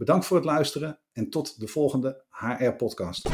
Bedankt 0.00 0.26
voor 0.26 0.36
het 0.36 0.46
luisteren 0.46 0.98
en 1.12 1.30
tot 1.30 1.60
de 1.60 1.66
volgende 1.66 2.24
HR-podcast. 2.30 3.28